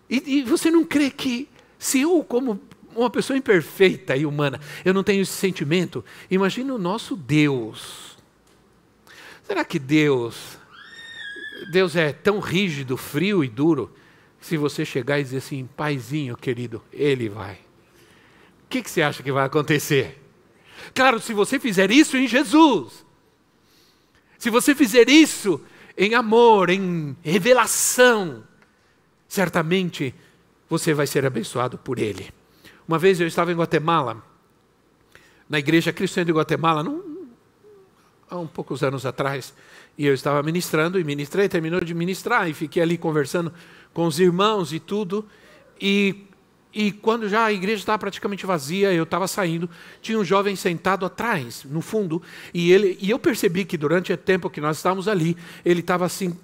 E, 0.07 0.39
e, 0.39 0.43
você 0.43 0.69
não 0.69 0.85
crê 0.85 1.09
que, 1.09 1.49
se 1.77 2.01
eu, 2.01 2.23
como 2.23 2.59
uma 2.95 3.09
pessoa 3.09 3.37
imperfeita 3.37 4.15
e 4.15 4.25
humana, 4.25 4.59
eu 4.83 4.93
não 4.93 5.03
tenho 5.03 5.21
esse 5.21 5.31
sentimento, 5.31 6.03
imagine 6.29 6.71
o 6.71 6.77
nosso 6.77 7.15
Deus. 7.15 8.17
Será 9.43 9.63
que 9.63 9.77
Deus, 9.77 10.57
Deus 11.71 11.95
é 11.95 12.11
tão 12.11 12.39
rígido, 12.39 12.97
frio 12.97 13.43
e 13.43 13.47
duro, 13.47 13.93
se 14.39 14.57
você 14.57 14.85
chegar 14.85 15.19
e 15.19 15.23
dizer 15.23 15.37
assim, 15.37 15.67
paizinho 15.75 16.35
querido, 16.35 16.81
Ele 16.91 17.29
vai. 17.29 17.55
O 18.65 18.69
que, 18.69 18.81
que 18.81 18.89
você 18.89 19.01
acha 19.01 19.23
que 19.23 19.31
vai 19.31 19.45
acontecer? 19.45 20.21
Claro, 20.93 21.19
se 21.19 21.33
você 21.33 21.59
fizer 21.59 21.91
isso 21.91 22.15
em 22.17 22.27
Jesus, 22.27 23.05
se 24.37 24.49
você 24.49 24.73
fizer 24.73 25.09
isso 25.09 25.61
em 25.97 26.13
amor, 26.15 26.69
em 26.69 27.15
revelação, 27.21 28.43
certamente 29.27 30.15
você 30.69 30.93
vai 30.93 31.05
ser 31.05 31.25
abençoado 31.25 31.77
por 31.77 31.99
Ele. 31.99 32.31
Uma 32.87 32.97
vez 32.97 33.19
eu 33.19 33.27
estava 33.27 33.51
em 33.51 33.55
Guatemala, 33.55 34.23
na 35.49 35.59
igreja 35.59 35.91
cristã 35.91 36.23
de 36.23 36.31
Guatemala, 36.31 36.83
num, 36.83 37.27
há 38.29 38.37
um 38.37 38.47
poucos 38.47 38.83
anos 38.83 39.05
atrás, 39.05 39.53
e 39.97 40.05
eu 40.05 40.13
estava 40.13 40.41
ministrando, 40.41 40.99
e 40.99 41.03
ministrei, 41.03 41.49
terminou 41.49 41.81
de 41.81 41.93
ministrar, 41.93 42.47
e 42.49 42.53
fiquei 42.53 42.81
ali 42.81 42.97
conversando 42.97 43.51
com 43.99 44.07
os 44.07 44.17
irmãos 44.17 44.71
e 44.71 44.79
tudo, 44.79 45.25
e 45.79 46.25
e 46.71 46.91
quando 46.91 47.27
já 47.27 47.45
a 47.45 47.51
igreja 47.51 47.79
estava 47.79 47.97
praticamente 47.97 48.45
vazia, 48.45 48.93
eu 48.93 49.03
estava 49.03 49.27
saindo, 49.27 49.67
tinha 50.01 50.17
um 50.17 50.23
jovem 50.23 50.55
sentado 50.55 51.05
atrás, 51.05 51.65
no 51.65 51.81
fundo, 51.81 52.21
e, 52.53 52.71
ele, 52.71 52.97
e 53.01 53.09
eu 53.09 53.17
percebi 53.17 53.65
que 53.65 53.75
durante 53.75 54.13
o 54.13 54.17
tempo 54.17 54.49
que 54.51 54.61
nós 54.61 54.77
estávamos 54.77 55.07
ali, 55.07 55.35
ele 55.65 55.81
estava 55.81 56.05
assim, 56.05 56.37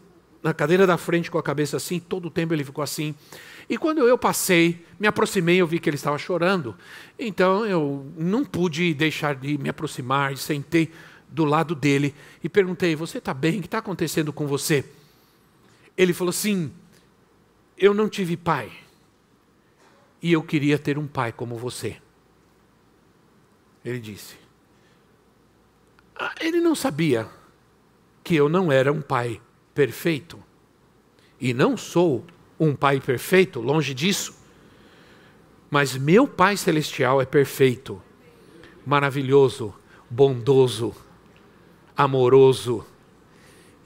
na 0.43 0.51
cadeira 0.51 0.85
da 0.85 0.97
frente 0.97 1.31
com 1.31 1.37
a 1.37 1.43
cabeça 1.43 1.77
assim, 1.77 1.99
todo 1.99 2.25
o 2.25 2.31
tempo 2.31 2.53
ele 2.53 2.63
ficou 2.63 2.83
assim. 2.83 3.15
E 3.69 3.77
quando 3.77 4.05
eu 4.05 4.17
passei, 4.17 4.83
me 4.99 5.07
aproximei, 5.07 5.61
eu 5.61 5.67
vi 5.67 5.79
que 5.79 5.87
ele 5.87 5.95
estava 5.95 6.17
chorando. 6.17 6.75
Então 7.17 7.65
eu 7.65 8.05
não 8.17 8.43
pude 8.43 8.93
deixar 8.95 9.35
de 9.35 9.57
me 9.59 9.69
aproximar 9.69 10.35
sentei 10.37 10.91
do 11.29 11.45
lado 11.45 11.73
dele 11.73 12.13
e 12.43 12.49
perguntei: 12.49 12.95
Você 12.95 13.19
está 13.19 13.33
bem? 13.33 13.59
O 13.59 13.61
que 13.61 13.67
está 13.67 13.77
acontecendo 13.77 14.33
com 14.33 14.45
você? 14.47 14.83
Ele 15.97 16.13
falou: 16.13 16.33
Sim, 16.33 16.71
eu 17.77 17.93
não 17.93 18.09
tive 18.09 18.37
pai 18.37 18.71
e 20.21 20.31
eu 20.31 20.41
queria 20.41 20.79
ter 20.79 20.97
um 20.97 21.07
pai 21.07 21.31
como 21.31 21.55
você. 21.55 21.97
Ele 23.83 23.99
disse. 23.99 24.35
Ah, 26.15 26.33
ele 26.39 26.59
não 26.59 26.73
sabia 26.73 27.29
que 28.23 28.35
eu 28.35 28.49
não 28.49 28.71
era 28.71 28.91
um 28.91 29.01
pai 29.01 29.41
perfeito. 29.73 30.41
E 31.39 31.53
não 31.53 31.75
sou 31.77 32.25
um 32.59 32.75
pai 32.75 32.99
perfeito, 32.99 33.59
longe 33.59 33.93
disso. 33.93 34.35
Mas 35.69 35.97
meu 35.97 36.27
Pai 36.27 36.55
Celestial 36.55 37.21
é 37.21 37.25
perfeito, 37.25 38.01
maravilhoso, 38.85 39.73
bondoso, 40.09 40.95
amoroso. 41.97 42.85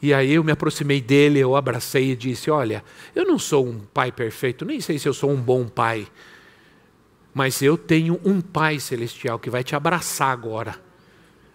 E 0.01 0.13
aí 0.13 0.33
eu 0.33 0.43
me 0.43 0.51
aproximei 0.51 1.01
dele, 1.01 1.39
eu 1.39 1.55
abracei 1.55 2.11
e 2.11 2.15
disse: 2.15 2.49
Olha, 2.49 2.83
eu 3.15 3.25
não 3.25 3.37
sou 3.37 3.67
um 3.67 3.79
pai 3.79 4.11
perfeito, 4.11 4.65
nem 4.65 4.79
sei 4.79 4.97
se 4.97 5.07
eu 5.07 5.13
sou 5.13 5.29
um 5.29 5.35
bom 5.35 5.67
pai, 5.67 6.07
mas 7.33 7.61
eu 7.61 7.77
tenho 7.77 8.19
um 8.25 8.41
Pai 8.41 8.79
celestial 8.79 9.39
que 9.39 9.49
vai 9.49 9.63
te 9.63 9.75
abraçar 9.75 10.31
agora. 10.31 10.75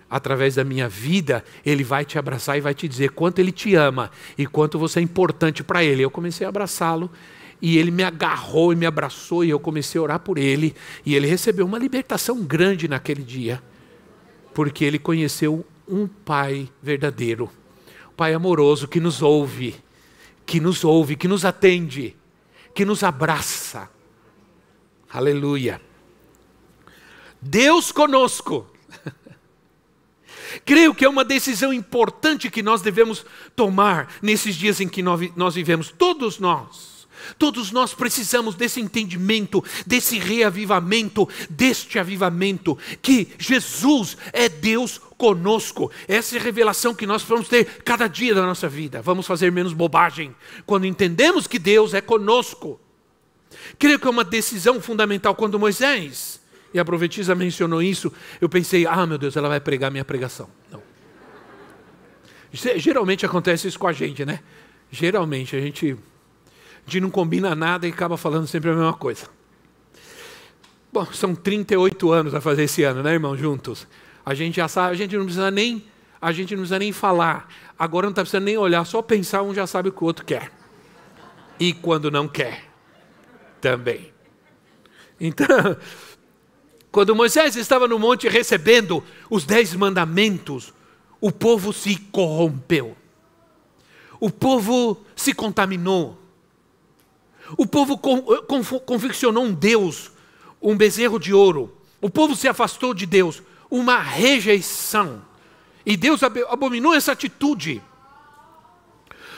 Através 0.09 0.55
da 0.55 0.65
minha 0.65 0.89
vida, 0.89 1.45
Ele 1.65 1.83
vai 1.83 2.05
te 2.05 2.19
abraçar 2.19 2.57
e 2.57 2.61
vai 2.61 2.75
te 2.75 2.87
dizer 2.87 3.11
quanto 3.11 3.39
Ele 3.39 3.51
te 3.51 3.75
ama 3.75 4.11
e 4.39 4.47
quanto 4.47 4.79
você 4.79 5.01
é 5.01 5.03
importante 5.03 5.65
para 5.65 5.83
Ele. 5.83 6.03
Eu 6.03 6.11
comecei 6.11 6.47
a 6.47 6.49
abraçá-lo 6.49 7.11
e 7.61 7.79
ele 7.79 7.91
me 7.91 8.03
agarrou 8.03 8.73
e 8.73 8.77
me 8.77 8.85
abraçou 8.85 9.45
e 9.45 9.51
eu 9.51 9.59
comecei 9.59 9.99
a 9.99 10.03
orar 10.03 10.21
por 10.21 10.39
ele. 10.39 10.75
E 11.05 11.15
ele 11.15 11.27
recebeu 11.27 11.65
uma 11.65 11.79
libertação 11.79 12.43
grande 12.43 12.87
naquele 12.87 13.23
dia, 13.23 13.63
porque 14.53 14.85
ele 14.85 14.99
conheceu 14.99 15.65
um 15.89 16.07
Pai 16.07 16.69
verdadeiro, 16.83 17.51
Pai 18.17 18.35
amoroso 18.35 18.87
que 18.87 19.01
nos 19.01 19.23
ouve, 19.23 19.75
que 20.47 20.61
nos 20.61 20.85
ouve, 20.85 21.17
que 21.17 21.29
nos 21.29 21.45
atende, 21.45 22.17
que 22.75 22.85
nos 22.85 23.03
abraça 23.03 23.91
Aleluia. 25.15 25.81
Deus 27.41 27.93
conosco. 27.93 28.67
Creio 30.67 30.93
que 30.93 31.05
é 31.05 31.09
uma 31.09 31.25
decisão 31.25 31.73
importante 31.73 32.51
que 32.51 32.65
nós 32.65 32.83
devemos 32.83 33.25
tomar 33.55 34.13
nesses 34.21 34.57
dias 34.57 34.81
em 34.81 34.89
que 34.89 35.05
nós 35.05 35.55
vivemos, 35.55 35.95
todos 35.97 36.41
nós. 36.41 36.94
Todos 37.39 37.71
nós 37.71 37.95
precisamos 37.95 38.55
desse 38.55 38.81
entendimento, 38.81 39.63
desse 39.87 40.19
reavivamento, 40.19 41.29
deste 41.49 41.99
avivamento, 41.99 42.79
que 43.01 43.33
Jesus 43.39 44.17
é 44.33 44.49
Deus 44.49 45.01
conosco. 45.17 45.91
Essa 46.09 46.37
é 46.37 46.41
a 46.41 46.43
revelação 46.43 46.95
que 46.95 47.07
nós 47.07 47.23
vamos 47.23 47.49
ter 47.49 47.65
cada 47.83 48.07
dia 48.07 48.35
da 48.35 48.43
nossa 48.43 48.69
vida. 48.69 49.01
Vamos 49.03 49.27
fazer 49.27 49.51
menos 49.53 49.73
bobagem 49.73 50.35
quando 50.67 50.87
entendemos 50.87 51.47
que 51.47 51.59
Deus 51.59 51.95
é 51.95 52.01
conosco. 52.01 52.81
Creio 53.79 53.99
que 53.99 54.07
é 54.07 54.11
uma 54.11 54.25
decisão 54.25 54.81
fundamental. 54.81 55.35
Quando 55.35 55.59
Moisés, 55.59 56.41
e 56.73 56.79
a 56.79 56.85
profetisa 56.85 57.35
mencionou 57.35 57.81
isso, 57.81 58.13
eu 58.41 58.49
pensei, 58.49 58.87
ah, 58.87 59.07
meu 59.07 59.17
Deus, 59.17 59.37
ela 59.37 59.49
vai 59.49 59.61
pregar 59.61 59.91
minha 59.91 60.05
pregação. 60.05 60.49
Não. 60.71 60.83
Geralmente 62.53 63.25
acontece 63.25 63.69
isso 63.69 63.79
com 63.79 63.87
a 63.87 63.93
gente, 63.93 64.25
né? 64.25 64.41
Geralmente 64.91 65.57
a 65.57 65.61
gente, 65.61 65.97
gente 66.87 67.01
não 67.01 67.11
combina 67.11 67.55
nada 67.55 67.87
e 67.87 67.91
acaba 67.91 68.17
falando 68.17 68.47
sempre 68.47 68.71
a 68.71 68.75
mesma 68.75 68.93
coisa. 68.93 69.27
Bom, 70.93 71.05
são 71.07 71.35
38 71.35 72.13
anos 72.13 72.35
a 72.35 72.41
fazer 72.41 72.65
esse 72.65 72.85
ano, 72.85 73.03
né, 73.03 73.13
irmão, 73.13 73.37
juntos. 73.37 73.87
A 74.25 74.33
gente 74.33 74.57
já 74.57 74.69
sabe, 74.69 74.93
a 74.93 74.97
gente 74.97 75.17
não 75.17 75.25
precisa 75.25 75.51
nem, 75.51 75.85
a 76.21 76.31
gente 76.31 76.53
não 76.53 76.61
precisa 76.61 76.79
nem 76.79 76.93
falar. 76.93 77.49
Agora 77.79 78.07
não 78.07 78.11
está 78.11 78.23
precisando 78.23 78.45
nem 78.45 78.57
olhar, 78.57 78.85
só 78.85 79.03
pensar, 79.03 79.43
um 79.43 79.53
já 79.53 79.67
sabe 79.67 79.89
o 79.89 79.93
que 79.93 80.03
o 80.03 80.07
outro 80.07 80.25
quer. 80.25 80.53
E 81.59 81.73
quando 81.73 82.11
não 82.11 82.29
quer 82.29 82.65
também. 83.61 84.13
Então, 85.21 85.47
quando 86.93 87.17
Moisés 87.17 87.57
estava 87.57 87.89
no 87.89 87.99
monte 87.99 88.29
recebendo 88.29 89.03
os 89.29 89.45
dez 89.45 89.75
mandamentos, 89.75 90.73
o 91.21 91.33
povo 91.33 91.73
se 91.73 91.97
corrompeu, 91.97 92.97
o 94.21 94.31
povo 94.31 95.05
se 95.17 95.35
contaminou, 95.35 96.19
o 97.57 97.67
povo 97.67 97.99
confeccionou 97.99 99.45
um 99.45 99.53
Deus, 99.53 100.11
um 100.61 100.77
bezerro 100.77 101.19
de 101.19 101.33
ouro, 101.33 101.77
o 102.01 102.11
povo 102.11 102.35
se 102.35 102.49
afastou 102.49 102.95
de 102.95 103.07
Deus, 103.07 103.43
uma 103.71 103.99
rejeição, 103.99 105.23
e 105.85 105.97
Deus 105.97 106.23
abominou 106.23 106.95
essa 106.95 107.13
atitude. 107.13 107.83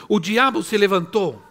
O 0.07 0.19
diabo 0.19 0.63
se 0.63 0.77
levantou 0.77 1.41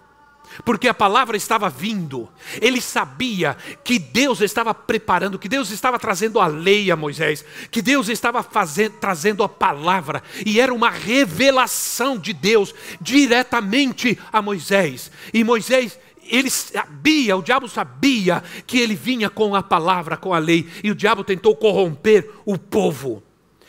porque 0.64 0.88
a 0.88 0.94
palavra 0.94 1.36
estava 1.36 1.68
vindo. 1.68 2.28
Ele 2.60 2.80
sabia 2.80 3.56
que 3.84 3.98
Deus 3.98 4.40
estava 4.40 4.72
preparando, 4.74 5.38
que 5.38 5.48
Deus 5.48 5.70
estava 5.70 5.98
trazendo 5.98 6.40
a 6.40 6.46
lei 6.46 6.90
a 6.90 6.96
Moisés, 6.96 7.44
que 7.70 7.82
Deus 7.82 8.08
estava 8.08 8.42
fazendo, 8.42 8.94
trazendo 8.94 9.42
a 9.42 9.48
palavra, 9.48 10.22
e 10.44 10.60
era 10.60 10.72
uma 10.72 10.90
revelação 10.90 12.18
de 12.18 12.32
Deus 12.32 12.74
diretamente 13.00 14.18
a 14.32 14.40
Moisés. 14.40 15.10
E 15.32 15.44
Moisés 15.44 15.98
ele 16.30 16.50
sabia, 16.50 17.36
o 17.36 17.42
diabo 17.42 17.68
sabia 17.68 18.42
que 18.66 18.78
ele 18.78 18.94
vinha 18.94 19.30
com 19.30 19.54
a 19.54 19.62
palavra, 19.62 20.16
com 20.16 20.32
a 20.32 20.38
lei, 20.38 20.68
e 20.82 20.90
o 20.90 20.94
diabo 20.94 21.24
tentou 21.24 21.54
corromper 21.56 22.30
o 22.44 22.58
povo. 22.58 23.22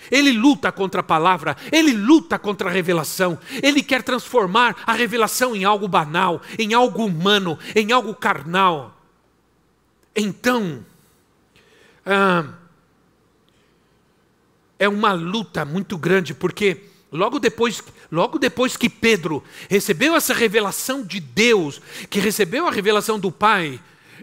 Ele 0.10 0.32
luta 0.32 0.72
contra 0.72 1.02
a 1.02 1.04
palavra, 1.04 1.56
ele 1.72 1.94
luta 1.94 2.40
contra 2.40 2.70
a 2.70 2.72
revelação, 2.72 3.38
ele 3.62 3.84
quer 3.84 4.04
transformar 4.04 4.76
a 4.86 4.94
revelação 4.94 5.56
em 5.56 5.66
algo 5.66 5.88
banal, 5.88 6.42
em 6.58 6.74
algo 6.74 7.06
humano, 7.06 7.60
em 7.76 7.92
algo 7.92 8.16
carnal. 8.16 8.98
Então, 10.16 10.86
ah, 12.06 12.46
é 14.80 14.88
uma 14.88 15.12
luta 15.12 15.66
muito 15.66 15.98
grande, 15.98 16.34
porque 16.34 16.82
logo 17.12 17.40
depois, 17.40 17.84
logo 18.12 18.38
depois 18.38 18.76
que 18.76 18.90
Pedro 18.90 19.44
recebeu 19.70 20.16
essa 20.16 20.34
revelação 20.34 21.04
de 21.04 21.20
Deus, 21.20 21.82
que 22.10 22.20
recebeu 22.20 22.68
a 22.68 22.72
revelação 22.72 23.20
do 23.20 23.32
Pai, 23.32 23.80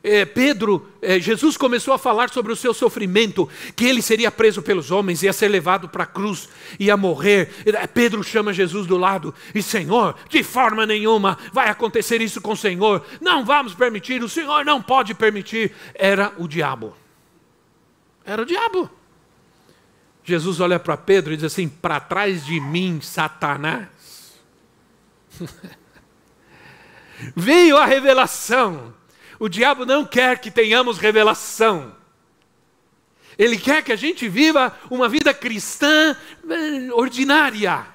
é, 0.07 0.27
Pedro, 0.27 0.87
é, 1.01 1.18
Jesus 1.18 1.57
começou 1.57 1.94
a 1.94 1.99
falar 1.99 2.29
sobre 2.29 2.53
o 2.53 2.57
seu 2.57 2.75
sofrimento, 2.75 3.49
que 3.75 3.87
ele 3.87 4.03
seria 4.03 4.31
preso 4.31 4.61
pelos 4.61 4.90
homens, 4.90 5.23
ia 5.23 5.33
ser 5.33 5.49
levado 5.49 5.88
para 5.88 6.05
a 6.05 6.07
cruz, 6.07 6.47
ia 6.79 6.94
morrer. 6.94 7.51
É, 7.64 7.87
Pedro 7.87 8.23
chama 8.23 8.53
Jesus 8.53 8.87
do 8.87 8.99
lado 8.99 9.35
e 9.55 9.62
Senhor, 9.62 10.14
de 10.29 10.42
forma 10.42 10.85
nenhuma 10.85 11.38
vai 11.55 11.70
acontecer 11.70 12.20
isso 12.20 12.38
com 12.42 12.53
o 12.53 12.57
Senhor. 12.57 13.03
Não 13.18 13.47
vamos 13.47 13.73
permitir, 13.73 14.23
o 14.23 14.29
Senhor 14.29 14.62
não 14.62 14.83
pode 14.83 15.14
permitir. 15.14 15.73
Era 15.94 16.35
o 16.37 16.47
diabo. 16.47 16.94
Era 18.27 18.42
o 18.42 18.47
diabo. 18.47 18.90
Jesus 20.24 20.60
olha 20.60 20.80
para 20.80 20.96
Pedro 20.96 21.32
e 21.32 21.37
diz 21.37 21.44
assim: 21.44 21.68
Para 21.68 22.00
trás 22.00 22.44
de 22.44 22.58
mim, 22.58 23.00
Satanás. 23.00 23.88
Veio 27.37 27.76
a 27.76 27.84
revelação 27.84 28.94
o 29.38 29.48
diabo 29.48 29.84
não 29.84 30.04
quer 30.04 30.38
que 30.38 30.50
tenhamos 30.50 30.98
revelação. 30.98 31.94
Ele 33.37 33.58
quer 33.58 33.82
que 33.82 33.92
a 33.92 33.96
gente 33.96 34.28
viva 34.28 34.74
uma 34.88 35.08
vida 35.08 35.34
cristã 35.34 36.16
eh, 36.48 36.92
ordinária 36.92 37.87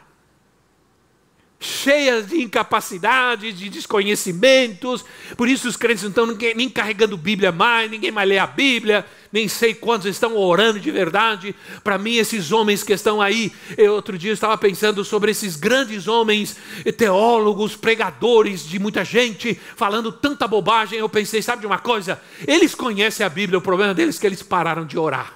cheias 1.59 2.27
de 2.27 2.41
incapacidades, 2.41 3.57
de 3.57 3.69
desconhecimentos. 3.69 5.03
Por 5.35 5.49
isso 5.49 5.67
os 5.67 5.75
crentes 5.75 6.03
não 6.03 6.09
estão 6.09 6.25
nem 6.55 6.69
carregando 6.69 7.17
Bíblia 7.17 7.51
mais, 7.51 7.91
ninguém 7.91 8.11
mais 8.11 8.29
lê 8.29 8.37
a 8.37 8.47
Bíblia, 8.47 9.05
nem 9.31 9.47
sei 9.49 9.73
quantos 9.73 10.07
estão 10.07 10.37
orando 10.37 10.79
de 10.79 10.89
verdade. 10.89 11.53
Para 11.83 11.97
mim, 11.97 12.15
esses 12.15 12.53
homens 12.53 12.81
que 12.81 12.93
estão 12.93 13.21
aí, 13.21 13.51
eu, 13.77 13.93
outro 13.93 14.17
dia 14.17 14.31
eu 14.31 14.33
estava 14.33 14.57
pensando 14.57 15.03
sobre 15.03 15.31
esses 15.31 15.57
grandes 15.57 16.07
homens, 16.07 16.55
teólogos, 16.97 17.75
pregadores 17.75 18.65
de 18.65 18.79
muita 18.79 19.03
gente, 19.03 19.59
falando 19.75 20.13
tanta 20.13 20.47
bobagem. 20.47 20.97
Eu 20.97 21.09
pensei, 21.09 21.41
sabe 21.41 21.61
de 21.61 21.67
uma 21.67 21.79
coisa? 21.79 22.21
Eles 22.47 22.73
conhecem 22.73 23.25
a 23.25 23.29
Bíblia, 23.29 23.59
o 23.59 23.61
problema 23.61 23.93
deles 23.93 24.15
é 24.15 24.19
que 24.21 24.25
eles 24.25 24.41
pararam 24.41 24.85
de 24.85 24.97
orar. 24.97 25.33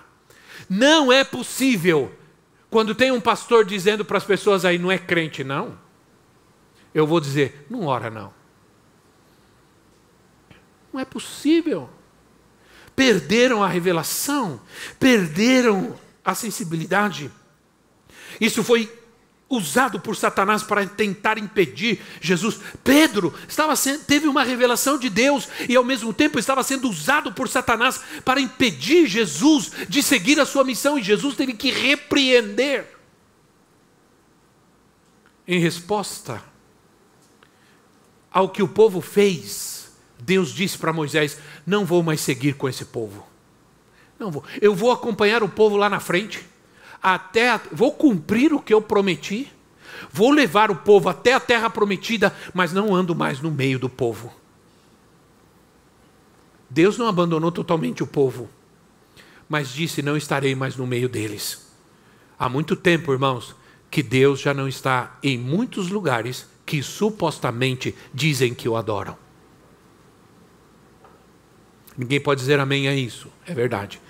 Não 0.70 1.12
é 1.12 1.26
possível. 1.26 2.14
Quando 2.70 2.96
tem 2.96 3.12
um 3.12 3.22
pastor 3.22 3.66
dizendo 3.66 4.06
para 4.06 4.18
as 4.18 4.24
pessoas 4.24 4.64
aí, 4.64 4.80
não 4.80 4.90
é 4.90 4.98
crente, 4.98 5.44
não 5.44 5.83
eu 6.93 7.08
vou 7.08 7.19
dizer: 7.19 7.65
não 7.69 7.86
ora 7.86 8.10
não. 8.10 8.34
Não 10.91 10.99
é 10.99 11.06
possível. 11.06 11.89
Perderam 12.95 13.63
a 13.63 13.67
revelação, 13.67 14.62
perderam 14.99 15.99
a 16.23 16.36
sensibilidade. 16.36 17.32
Isso 18.39 18.63
foi 18.63 18.91
usado 19.49 19.99
por 19.99 20.15
Satanás 20.15 20.63
para 20.63 20.86
tentar 20.86 21.38
impedir 21.38 22.01
Jesus. 22.21 22.60
Pedro 22.84 23.34
estava 23.47 23.75
sendo, 23.75 24.03
teve 24.03 24.27
uma 24.27 24.43
revelação 24.43 24.97
de 24.97 25.10
Deus 25.10 25.47
e 25.67 25.75
ao 25.75 25.84
mesmo 25.84 26.13
tempo 26.13 26.39
estava 26.39 26.63
sendo 26.63 26.89
usado 26.89 27.32
por 27.34 27.47
Satanás 27.47 27.99
para 28.23 28.41
impedir 28.41 29.08
Jesus 29.08 29.71
de 29.88 30.01
seguir 30.01 30.39
a 30.39 30.45
sua 30.45 30.63
missão 30.63 30.97
e 30.97 31.03
Jesus 31.03 31.36
teve 31.36 31.53
que 31.53 31.71
repreender. 31.71 32.88
Em 35.47 35.60
resposta, 35.60 36.41
ao 38.34 38.50
que 38.50 38.63
o 38.63 38.67
povo 38.67 39.00
fez, 39.00 39.91
Deus 40.19 40.50
disse 40.50 40.78
para 40.78 40.91
Moisés: 40.91 41.38
Não 41.65 41.86
vou 41.86 42.02
mais 42.02 42.19
seguir 42.19 42.56
com 42.56 42.67
esse 42.67 42.86
povo. 42.86 43.26
Não 44.17 44.32
vou. 44.32 44.43
Eu 44.60 44.74
vou 44.74 44.91
acompanhar 44.91 45.43
o 45.43 45.50
povo 45.50 45.78
lá 45.78 45.88
na 45.88 46.00
frente, 46.00 46.43
até 47.02 47.60
vou 47.72 47.91
cumprir 47.91 48.52
o 48.52 48.60
que 48.60 48.74
eu 48.74 48.82
prometi. 48.82 49.52
Vou 50.12 50.32
levar 50.32 50.72
o 50.72 50.76
povo 50.76 51.08
até 51.08 51.34
a 51.34 51.39
terra 51.39 51.69
prometida, 51.69 52.36
mas 52.54 52.74
não 52.74 52.93
ando 52.93 53.15
mais 53.15 53.39
no 53.39 53.52
meio 53.52 53.78
do 53.78 53.89
povo. 53.89 54.34
Deus 56.69 56.98
não 56.98 57.08
abandonou 57.08 57.52
totalmente 57.52 58.02
o 58.02 58.08
povo, 58.08 58.50
mas 59.48 59.69
disse: 59.69 60.02
Não 60.02 60.17
estarei 60.17 60.56
mais 60.56 60.76
no 60.76 60.88
meio 60.88 61.08
deles. 61.08 61.67
Há 62.39 62.50
muito 62.50 62.76
tempo, 62.76 63.13
irmãos, 63.13 63.56
que 63.91 64.02
Deus 64.02 64.39
já 64.39 64.54
não 64.54 64.67
está 64.67 65.17
em 65.22 65.38
muitos 65.38 65.89
lugares 65.89 66.48
que 66.65 66.82
supostamente 66.82 67.95
dizem 68.13 68.54
que 68.54 68.67
o 68.67 68.76
adoram. 68.76 69.17
Ninguém 71.97 72.19
pode 72.19 72.39
dizer 72.39 72.60
amém 72.60 72.88
a 72.88 72.95
isso, 72.95 73.30
é 73.45 73.54
verdade. 73.54 74.02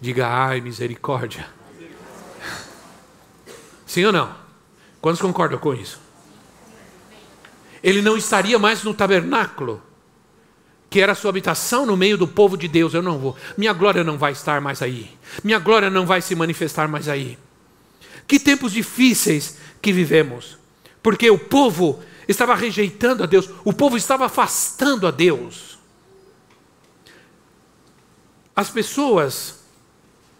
Diga 0.00 0.26
ai, 0.28 0.60
misericórdia. 0.60 1.46
Sim 3.86 4.04
ou 4.06 4.12
não? 4.12 4.34
Quantos 5.00 5.20
concordam 5.20 5.58
com 5.58 5.74
isso? 5.74 6.00
Ele 7.82 8.00
não 8.00 8.16
estaria 8.16 8.58
mais 8.58 8.84
no 8.84 8.94
tabernáculo, 8.94 9.82
que 10.88 11.00
era 11.00 11.12
a 11.12 11.14
sua 11.14 11.30
habitação 11.30 11.84
no 11.84 11.96
meio 11.96 12.16
do 12.16 12.28
povo 12.28 12.56
de 12.56 12.68
Deus. 12.68 12.94
Eu 12.94 13.02
não 13.02 13.18
vou. 13.18 13.36
Minha 13.56 13.72
glória 13.72 14.04
não 14.04 14.16
vai 14.16 14.32
estar 14.32 14.60
mais 14.60 14.80
aí. 14.80 15.10
Minha 15.42 15.58
glória 15.58 15.90
não 15.90 16.06
vai 16.06 16.22
se 16.22 16.34
manifestar 16.34 16.86
mais 16.86 17.08
aí. 17.08 17.36
Que 18.28 18.38
tempos 18.38 18.72
difíceis 18.72 19.58
que 19.80 19.92
vivemos 19.92 20.56
porque 21.02 21.28
o 21.30 21.38
povo 21.38 22.02
estava 22.28 22.54
rejeitando 22.54 23.22
a 23.22 23.26
Deus, 23.26 23.48
o 23.64 23.72
povo 23.72 23.96
estava 23.96 24.26
afastando 24.26 25.06
a 25.06 25.10
Deus. 25.10 25.78
As 28.54 28.70
pessoas 28.70 29.60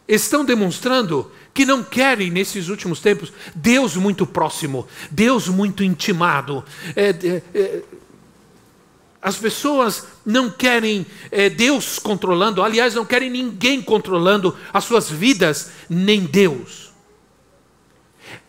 estão 0.06 0.44
demonstrando 0.44 1.30
que 1.54 1.64
não 1.64 1.82
querem, 1.82 2.30
nesses 2.30 2.68
últimos 2.68 3.00
tempos, 3.00 3.32
Deus 3.54 3.96
muito 3.96 4.26
próximo, 4.26 4.86
Deus 5.10 5.48
muito 5.48 5.82
intimado. 5.82 6.64
É, 6.94 7.10
é, 7.10 7.42
é, 7.54 7.82
as 9.20 9.36
pessoas 9.36 10.06
não 10.24 10.50
querem 10.50 11.06
é, 11.30 11.48
Deus 11.48 11.98
controlando, 11.98 12.62
aliás, 12.62 12.94
não 12.94 13.04
querem 13.04 13.30
ninguém 13.30 13.80
controlando 13.80 14.56
as 14.72 14.84
suas 14.84 15.10
vidas, 15.10 15.70
nem 15.88 16.24
Deus. 16.24 16.91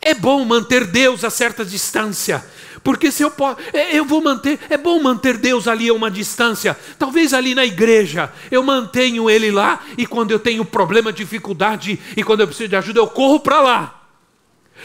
É 0.01 0.13
bom 0.13 0.43
manter 0.45 0.85
Deus 0.85 1.23
a 1.23 1.29
certa 1.29 1.63
distância, 1.63 2.43
porque 2.83 3.11
se 3.11 3.23
eu 3.23 3.31
posso, 3.31 3.57
é, 3.71 3.97
eu 3.97 4.03
vou 4.03 4.21
manter, 4.21 4.59
é 4.69 4.77
bom 4.77 5.01
manter 5.01 5.37
Deus 5.37 5.67
ali 5.67 5.87
a 5.87 5.93
uma 5.93 6.11
distância. 6.11 6.77
Talvez 6.99 7.33
ali 7.33 7.55
na 7.55 7.65
igreja 7.65 8.31
eu 8.51 8.61
mantenho 8.61 9.29
ele 9.29 9.51
lá 9.51 9.79
e 9.97 10.05
quando 10.05 10.31
eu 10.31 10.39
tenho 10.39 10.65
problema, 10.65 11.13
dificuldade 11.13 11.99
e 12.17 12.23
quando 12.23 12.41
eu 12.41 12.47
preciso 12.47 12.69
de 12.69 12.75
ajuda 12.75 12.99
eu 12.99 13.07
corro 13.07 13.39
para 13.39 13.61
lá. 13.61 13.99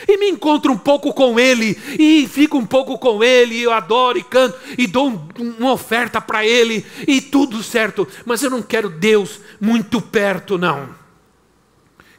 E 0.06 0.16
me 0.16 0.28
encontro 0.28 0.72
um 0.72 0.78
pouco 0.78 1.12
com 1.12 1.40
ele, 1.40 1.76
e 1.98 2.28
fico 2.28 2.56
um 2.56 2.66
pouco 2.66 2.96
com 2.98 3.24
ele, 3.24 3.60
eu 3.60 3.72
adoro 3.72 4.16
e 4.16 4.22
canto, 4.22 4.56
e 4.76 4.86
dou 4.86 5.08
um, 5.08 5.28
uma 5.58 5.72
oferta 5.72 6.20
para 6.20 6.46
ele, 6.46 6.86
e 7.04 7.20
tudo 7.20 7.64
certo, 7.64 8.06
mas 8.24 8.42
eu 8.42 8.50
não 8.50 8.62
quero 8.62 8.88
Deus 8.90 9.40
muito 9.60 10.00
perto, 10.00 10.56
não 10.56 11.07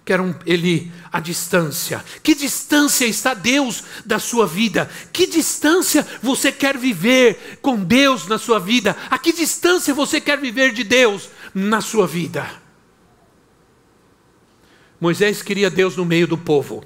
quero 0.10 0.36
ele 0.44 0.92
à 1.12 1.20
distância. 1.20 2.04
Que 2.24 2.34
distância 2.34 3.06
está 3.06 3.36
Deus 3.36 3.84
da 4.04 4.18
sua 4.18 4.48
vida? 4.48 4.90
Que 5.14 5.28
distância 5.28 6.04
você 6.20 6.52
quer 6.52 6.76
viver 6.76 7.60
com 7.62 7.76
Deus 7.76 8.26
na 8.26 8.40
sua 8.40 8.60
vida? 8.60 8.98
A 9.08 9.20
que 9.20 9.32
distância 9.32 9.94
você 9.94 10.20
quer 10.20 10.40
viver 10.40 10.74
de 10.74 10.84
Deus 10.84 11.30
na 11.54 11.80
sua 11.80 12.08
vida? 12.08 12.50
Moisés 15.00 15.44
queria 15.44 15.70
Deus 15.70 15.96
no 15.96 16.06
meio 16.06 16.26
do 16.26 16.40
povo. 16.40 16.84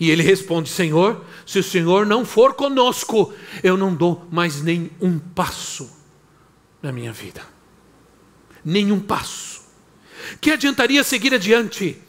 E 0.00 0.10
ele 0.10 0.22
responde: 0.22 0.70
Senhor, 0.70 1.22
se 1.44 1.58
o 1.58 1.62
Senhor 1.62 2.06
não 2.06 2.24
for 2.24 2.54
conosco, 2.54 3.30
eu 3.62 3.76
não 3.76 3.94
dou 3.94 4.26
mais 4.32 4.62
nem 4.62 4.90
um 5.02 5.18
passo 5.18 5.86
na 6.80 6.90
minha 6.90 7.12
vida. 7.12 7.42
Nenhum 8.64 9.00
passo. 9.00 9.60
Que 10.40 10.52
adiantaria 10.52 11.04
seguir 11.04 11.34
adiante 11.34 12.00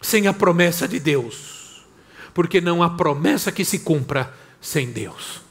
sem 0.00 0.26
a 0.26 0.32
promessa 0.32 0.88
de 0.88 0.98
Deus, 0.98 1.84
porque 2.32 2.60
não 2.60 2.82
há 2.82 2.88
promessa 2.88 3.52
que 3.52 3.64
se 3.64 3.80
cumpra 3.80 4.32
sem 4.60 4.90
Deus. 4.90 5.42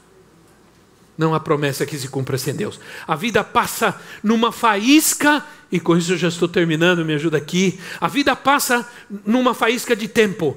Não 1.16 1.34
há 1.34 1.40
promessa 1.40 1.84
que 1.84 1.98
se 1.98 2.08
cumpra 2.08 2.38
sem 2.38 2.54
Deus. 2.54 2.80
A 3.06 3.14
vida 3.14 3.44
passa 3.44 4.00
numa 4.22 4.50
faísca, 4.50 5.44
e 5.70 5.78
com 5.78 5.96
isso 5.96 6.14
eu 6.14 6.16
já 6.16 6.28
estou 6.28 6.48
terminando, 6.48 7.04
me 7.04 7.14
ajuda 7.14 7.36
aqui. 7.36 7.78
A 8.00 8.08
vida 8.08 8.34
passa 8.34 8.88
numa 9.26 9.52
faísca 9.54 9.94
de 9.94 10.08
tempo. 10.08 10.56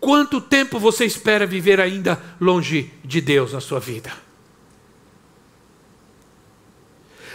Quanto 0.00 0.40
tempo 0.40 0.78
você 0.78 1.04
espera 1.04 1.46
viver 1.46 1.80
ainda 1.80 2.20
longe 2.40 2.90
de 3.04 3.20
Deus 3.20 3.52
na 3.52 3.60
sua 3.60 3.78
vida? 3.78 4.12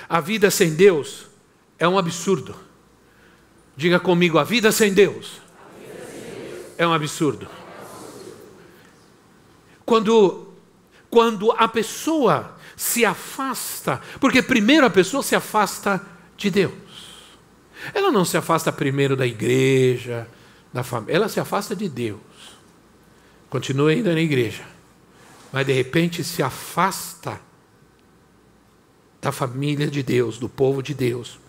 A 0.10 0.20
vida 0.20 0.50
sem 0.50 0.74
Deus 0.74 1.28
é 1.78 1.88
um 1.88 1.98
absurdo. 1.98 2.56
Diga 3.78 4.00
comigo, 4.00 4.38
a 4.38 4.44
vida 4.44 4.72
sem 4.72 4.94
Deus 4.94 5.41
é 6.82 6.88
um 6.88 6.94
absurdo. 6.94 7.48
Quando, 9.86 10.48
quando 11.12 11.52
a 11.52 11.68
pessoa 11.68 12.58
se 12.76 13.06
afasta, 13.06 14.02
porque 14.20 14.42
primeiro 14.42 14.84
a 14.88 14.90
pessoa 14.90 15.22
se 15.22 15.36
afasta 15.36 16.04
de 16.36 16.50
Deus. 16.50 16.74
Ela 17.94 18.12
não 18.12 18.26
se 18.26 18.36
afasta 18.36 18.72
primeiro 18.72 19.16
da 19.16 19.28
igreja, 19.28 20.28
da 20.74 20.84
família. 20.84 21.18
Ela 21.18 21.30
se 21.30 21.40
afasta 21.40 21.76
de 21.76 21.88
Deus. 21.88 22.20
Continua 23.48 23.92
ainda 23.92 24.14
na 24.14 24.20
igreja. 24.20 24.64
Mas 25.52 25.68
de 25.68 25.74
repente 25.74 26.24
se 26.24 26.42
afasta 26.42 27.40
da 29.22 29.32
família 29.32 29.88
de 29.88 30.02
Deus, 30.02 30.40
do 30.40 30.50
povo 30.50 30.82
de 30.82 30.96
Deus. 30.96 31.40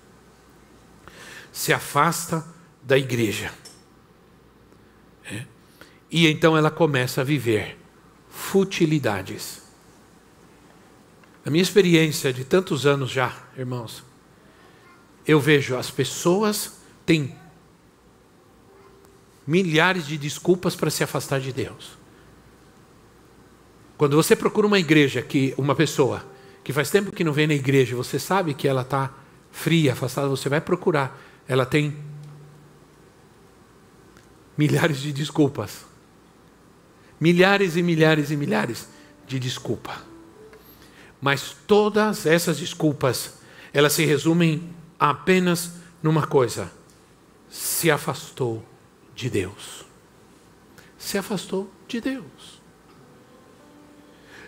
Se 1.51 1.73
afasta 1.73 2.47
da 2.83 2.99
igreja. 2.99 3.62
E 6.13 6.29
então 6.29 6.55
ela 6.55 6.71
começa 6.71 7.23
a 7.23 7.25
viver 7.25 7.79
futilidades. 8.29 9.63
A 11.43 11.49
minha 11.49 11.63
experiência 11.63 12.31
de 12.35 12.45
tantos 12.45 12.85
anos 12.85 13.11
já, 13.11 13.35
irmãos, 13.57 14.05
eu 15.27 15.41
vejo 15.41 15.75
as 15.75 15.91
pessoas 15.91 16.81
têm 17.07 17.35
milhares 19.47 20.07
de 20.07 20.19
desculpas 20.19 20.77
para 20.77 20.91
se 20.91 21.03
afastar 21.03 21.41
de 21.41 21.51
Deus. 21.51 21.93
Quando 23.97 24.15
você 24.15 24.37
procura 24.37 24.67
uma 24.67 24.79
igreja 24.79 25.23
que 25.23 25.55
uma 25.57 25.75
pessoa 25.75 26.23
que 26.63 26.75
faz 26.75 26.91
tempo 26.91 27.11
que 27.11 27.25
não 27.25 27.33
vem 27.33 27.47
na 27.47 27.55
igreja, 27.55 27.97
você 27.97 28.19
sabe 28.19 28.53
que 28.53 28.69
ela 28.69 28.83
está 28.83 29.11
fria, 29.51 29.95
afastada, 29.95 30.29
você 30.29 30.49
vai 30.49 30.61
procurar. 30.61 31.19
Ela 31.49 31.65
tem 31.65 31.97
milhares 34.57 35.01
de 35.01 35.11
desculpas. 35.13 35.92
Milhares 37.23 37.77
e 37.77 37.85
milhares 37.85 38.33
e 38.33 38.37
milhares 38.37 38.89
de 39.29 39.39
desculpa. 39.39 40.03
Mas 41.21 41.55
todas 41.69 42.27
essas 42.27 42.59
desculpas, 42.59 43.35
elas 43.73 43.93
se 43.93 44.05
resumem 44.05 44.75
apenas 44.99 45.75
numa 46.03 46.27
coisa: 46.27 46.69
se 47.49 47.93
afastou 47.93 48.67
de 49.15 49.31
Deus. 49.31 49.85
Se 50.99 51.17
afastou 51.17 51.73
de 51.87 52.01
Deus. 52.01 52.61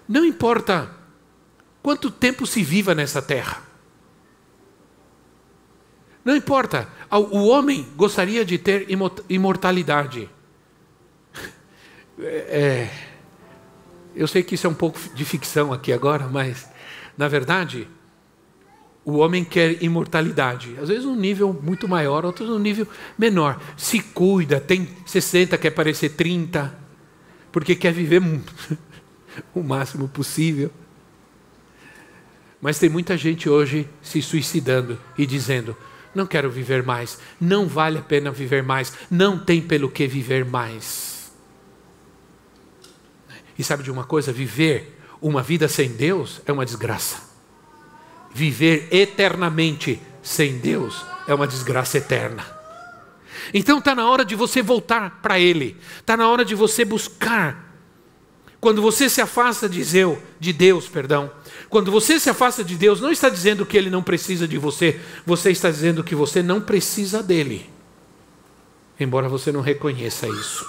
Não 0.08 0.24
importa 0.24 0.92
quanto 1.80 2.10
tempo 2.10 2.44
se 2.44 2.64
viva 2.64 2.92
nessa 2.92 3.22
terra. 3.22 3.62
Não 6.24 6.34
importa, 6.34 6.88
o 7.08 7.46
homem 7.46 7.88
gostaria 7.94 8.44
de 8.44 8.58
ter 8.58 8.88
imortalidade. 9.28 10.28
É, 12.18 12.88
eu 14.14 14.26
sei 14.28 14.42
que 14.42 14.54
isso 14.54 14.66
é 14.66 14.70
um 14.70 14.74
pouco 14.74 14.98
de 15.14 15.24
ficção 15.24 15.72
aqui 15.72 15.92
agora, 15.92 16.28
mas, 16.28 16.68
na 17.16 17.26
verdade, 17.26 17.88
o 19.04 19.18
homem 19.18 19.44
quer 19.44 19.82
imortalidade. 19.82 20.76
Às 20.80 20.88
vezes 20.88 21.04
num 21.04 21.16
nível 21.16 21.52
muito 21.52 21.88
maior, 21.88 22.24
outros 22.24 22.48
num 22.48 22.58
nível 22.58 22.86
menor. 23.18 23.60
Se 23.76 24.00
cuida, 24.00 24.60
tem 24.60 24.88
60, 25.04 25.58
quer 25.58 25.70
parecer 25.70 26.10
30, 26.10 26.76
porque 27.52 27.74
quer 27.74 27.92
viver 27.92 28.22
o 29.54 29.62
máximo 29.62 30.08
possível. 30.08 30.70
Mas 32.60 32.78
tem 32.78 32.88
muita 32.88 33.16
gente 33.16 33.48
hoje 33.48 33.88
se 34.00 34.22
suicidando 34.22 34.98
e 35.18 35.26
dizendo: 35.26 35.76
não 36.14 36.26
quero 36.26 36.50
viver 36.50 36.82
mais, 36.82 37.18
não 37.40 37.66
vale 37.66 37.98
a 37.98 38.02
pena 38.02 38.30
viver 38.30 38.62
mais, 38.62 38.92
não 39.10 39.38
tem 39.38 39.60
pelo 39.60 39.90
que 39.90 40.06
viver 40.06 40.44
mais. 40.44 41.13
E 43.58 43.64
sabe 43.64 43.82
de 43.82 43.90
uma 43.90 44.04
coisa? 44.04 44.32
Viver 44.32 45.00
uma 45.20 45.42
vida 45.42 45.68
sem 45.68 45.90
Deus 45.90 46.40
é 46.46 46.52
uma 46.52 46.64
desgraça 46.64 47.34
viver 48.34 48.88
eternamente 48.90 50.02
sem 50.20 50.58
Deus 50.58 51.06
é 51.28 51.32
uma 51.32 51.46
desgraça 51.46 51.98
eterna. 51.98 52.44
Então 53.52 53.78
está 53.78 53.94
na 53.94 54.10
hora 54.10 54.24
de 54.24 54.34
você 54.34 54.60
voltar 54.60 55.20
para 55.22 55.38
Ele, 55.38 55.76
está 55.98 56.16
na 56.16 56.28
hora 56.28 56.44
de 56.44 56.54
você 56.54 56.84
buscar. 56.84 57.72
Quando 58.60 58.82
você 58.82 59.08
se 59.08 59.20
afasta 59.20 59.68
de 59.68 59.84
Deus, 59.84 60.18
de 60.40 60.52
Deus, 60.52 60.88
perdão, 60.88 61.30
quando 61.68 61.92
você 61.92 62.18
se 62.18 62.30
afasta 62.30 62.64
de 62.64 62.76
Deus, 62.76 63.00
não 63.00 63.12
está 63.12 63.28
dizendo 63.28 63.64
que 63.64 63.76
Ele 63.76 63.90
não 63.90 64.02
precisa 64.02 64.48
de 64.48 64.58
você, 64.58 64.98
você 65.24 65.50
está 65.50 65.70
dizendo 65.70 66.02
que 66.02 66.14
você 66.14 66.42
não 66.42 66.60
precisa 66.60 67.22
dele, 67.22 67.70
embora 68.98 69.28
você 69.28 69.52
não 69.52 69.60
reconheça 69.60 70.26
isso. 70.26 70.66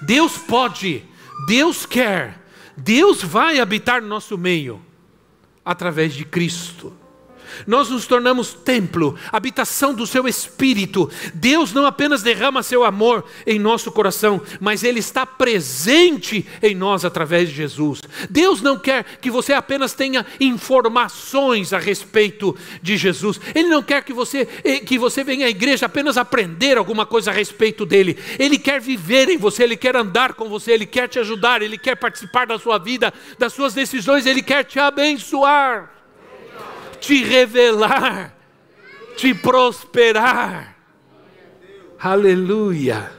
Deus 0.00 0.38
pode, 0.38 1.04
Deus 1.46 1.84
quer, 1.84 2.40
Deus 2.76 3.22
vai 3.22 3.60
habitar 3.60 4.00
no 4.00 4.08
nosso 4.08 4.38
meio 4.38 4.80
através 5.64 6.14
de 6.14 6.24
Cristo. 6.24 6.92
Nós 7.66 7.90
nos 7.90 8.06
tornamos 8.06 8.54
templo, 8.54 9.16
habitação 9.32 9.94
do 9.94 10.06
seu 10.06 10.26
espírito. 10.26 11.10
Deus 11.34 11.72
não 11.72 11.86
apenas 11.86 12.22
derrama 12.22 12.62
seu 12.62 12.84
amor 12.84 13.24
em 13.46 13.58
nosso 13.58 13.90
coração, 13.90 14.40
mas 14.60 14.82
ele 14.82 15.00
está 15.00 15.24
presente 15.24 16.46
em 16.62 16.74
nós 16.74 17.04
através 17.04 17.48
de 17.48 17.54
Jesus. 17.54 18.02
Deus 18.28 18.62
não 18.62 18.78
quer 18.78 19.04
que 19.20 19.30
você 19.30 19.52
apenas 19.52 19.92
tenha 19.92 20.26
informações 20.40 21.72
a 21.72 21.78
respeito 21.78 22.56
de 22.82 22.96
Jesus. 22.96 23.40
Ele 23.54 23.68
não 23.68 23.82
quer 23.82 24.02
que 24.02 24.12
você 24.12 24.48
eh, 24.64 24.80
que 24.80 24.98
você 24.98 25.24
venha 25.24 25.46
à 25.46 25.50
igreja 25.50 25.86
apenas 25.86 26.16
aprender 26.16 26.78
alguma 26.78 27.06
coisa 27.06 27.30
a 27.30 27.34
respeito 27.34 27.84
dele. 27.84 28.18
Ele 28.38 28.58
quer 28.58 28.80
viver 28.80 29.28
em 29.28 29.36
você, 29.36 29.64
ele 29.64 29.76
quer 29.76 29.96
andar 29.96 30.34
com 30.34 30.48
você, 30.48 30.72
ele 30.72 30.86
quer 30.86 31.08
te 31.08 31.18
ajudar, 31.18 31.62
ele 31.62 31.78
quer 31.78 31.96
participar 31.96 32.46
da 32.46 32.58
sua 32.58 32.78
vida, 32.78 33.12
das 33.38 33.52
suas 33.52 33.74
decisões, 33.74 34.26
ele 34.26 34.42
quer 34.42 34.64
te 34.64 34.78
abençoar 34.78 35.95
te 37.00 37.22
revelar, 37.22 38.36
te 39.16 39.34
prosperar. 39.34 40.76
Aleluia. 41.98 43.12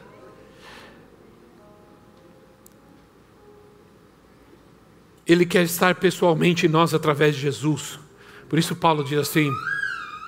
Ele 5.26 5.46
quer 5.46 5.64
estar 5.64 5.96
pessoalmente 5.96 6.66
em 6.66 6.70
nós 6.70 6.94
através 6.94 7.36
de 7.36 7.42
Jesus. 7.42 8.00
Por 8.48 8.58
isso, 8.58 8.76
Paulo 8.76 9.04
diz 9.04 9.18
assim: 9.18 9.52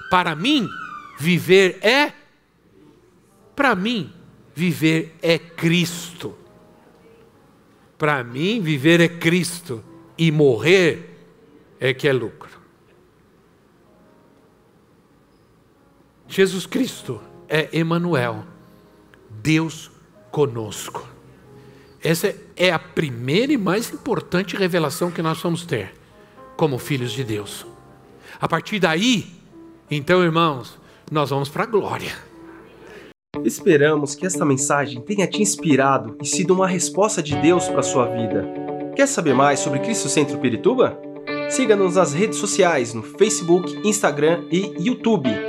Para 0.09 0.35
mim, 0.35 0.67
viver 1.17 1.77
é. 1.81 2.11
Para 3.55 3.75
mim, 3.75 4.11
viver 4.53 5.15
é 5.21 5.37
Cristo. 5.37 6.35
Para 7.97 8.23
mim, 8.23 8.61
viver 8.61 8.99
é 8.99 9.07
Cristo. 9.07 9.83
E 10.17 10.31
morrer 10.31 11.17
é 11.79 11.93
que 11.93 12.07
é 12.07 12.11
lucro. 12.13 12.58
Jesus 16.29 16.67
Cristo 16.67 17.19
é 17.49 17.69
Emanuel, 17.73 18.43
Deus 19.41 19.89
conosco. 20.29 21.09
Essa 22.03 22.35
é 22.55 22.71
a 22.71 22.77
primeira 22.77 23.51
e 23.51 23.57
mais 23.57 23.91
importante 23.91 24.55
revelação 24.55 25.09
que 25.09 25.23
nós 25.23 25.41
vamos 25.41 25.65
ter 25.65 25.91
como 26.55 26.77
filhos 26.77 27.13
de 27.13 27.23
Deus. 27.23 27.65
A 28.39 28.47
partir 28.47 28.79
daí, 28.79 29.25
então, 29.89 30.23
irmãos, 30.23 30.77
nós 31.11 31.31
vamos 31.31 31.49
para 31.49 31.63
a 31.63 31.65
glória. 31.65 32.13
Esperamos 33.43 34.13
que 34.13 34.25
esta 34.27 34.45
mensagem 34.45 35.01
tenha 35.01 35.25
te 35.25 35.41
inspirado 35.41 36.15
e 36.21 36.27
sido 36.27 36.53
uma 36.53 36.67
resposta 36.67 37.23
de 37.23 37.35
Deus 37.37 37.67
para 37.67 37.79
a 37.79 37.83
sua 37.83 38.05
vida. 38.05 38.47
Quer 38.95 39.07
saber 39.07 39.33
mais 39.33 39.61
sobre 39.61 39.79
Cristo 39.79 40.07
Centro 40.07 40.37
Pirituba? 40.37 40.95
Siga-nos 41.49 41.95
nas 41.95 42.13
redes 42.13 42.37
sociais 42.37 42.93
no 42.93 43.01
Facebook, 43.01 43.81
Instagram 43.83 44.43
e 44.51 44.75
YouTube 44.77 45.48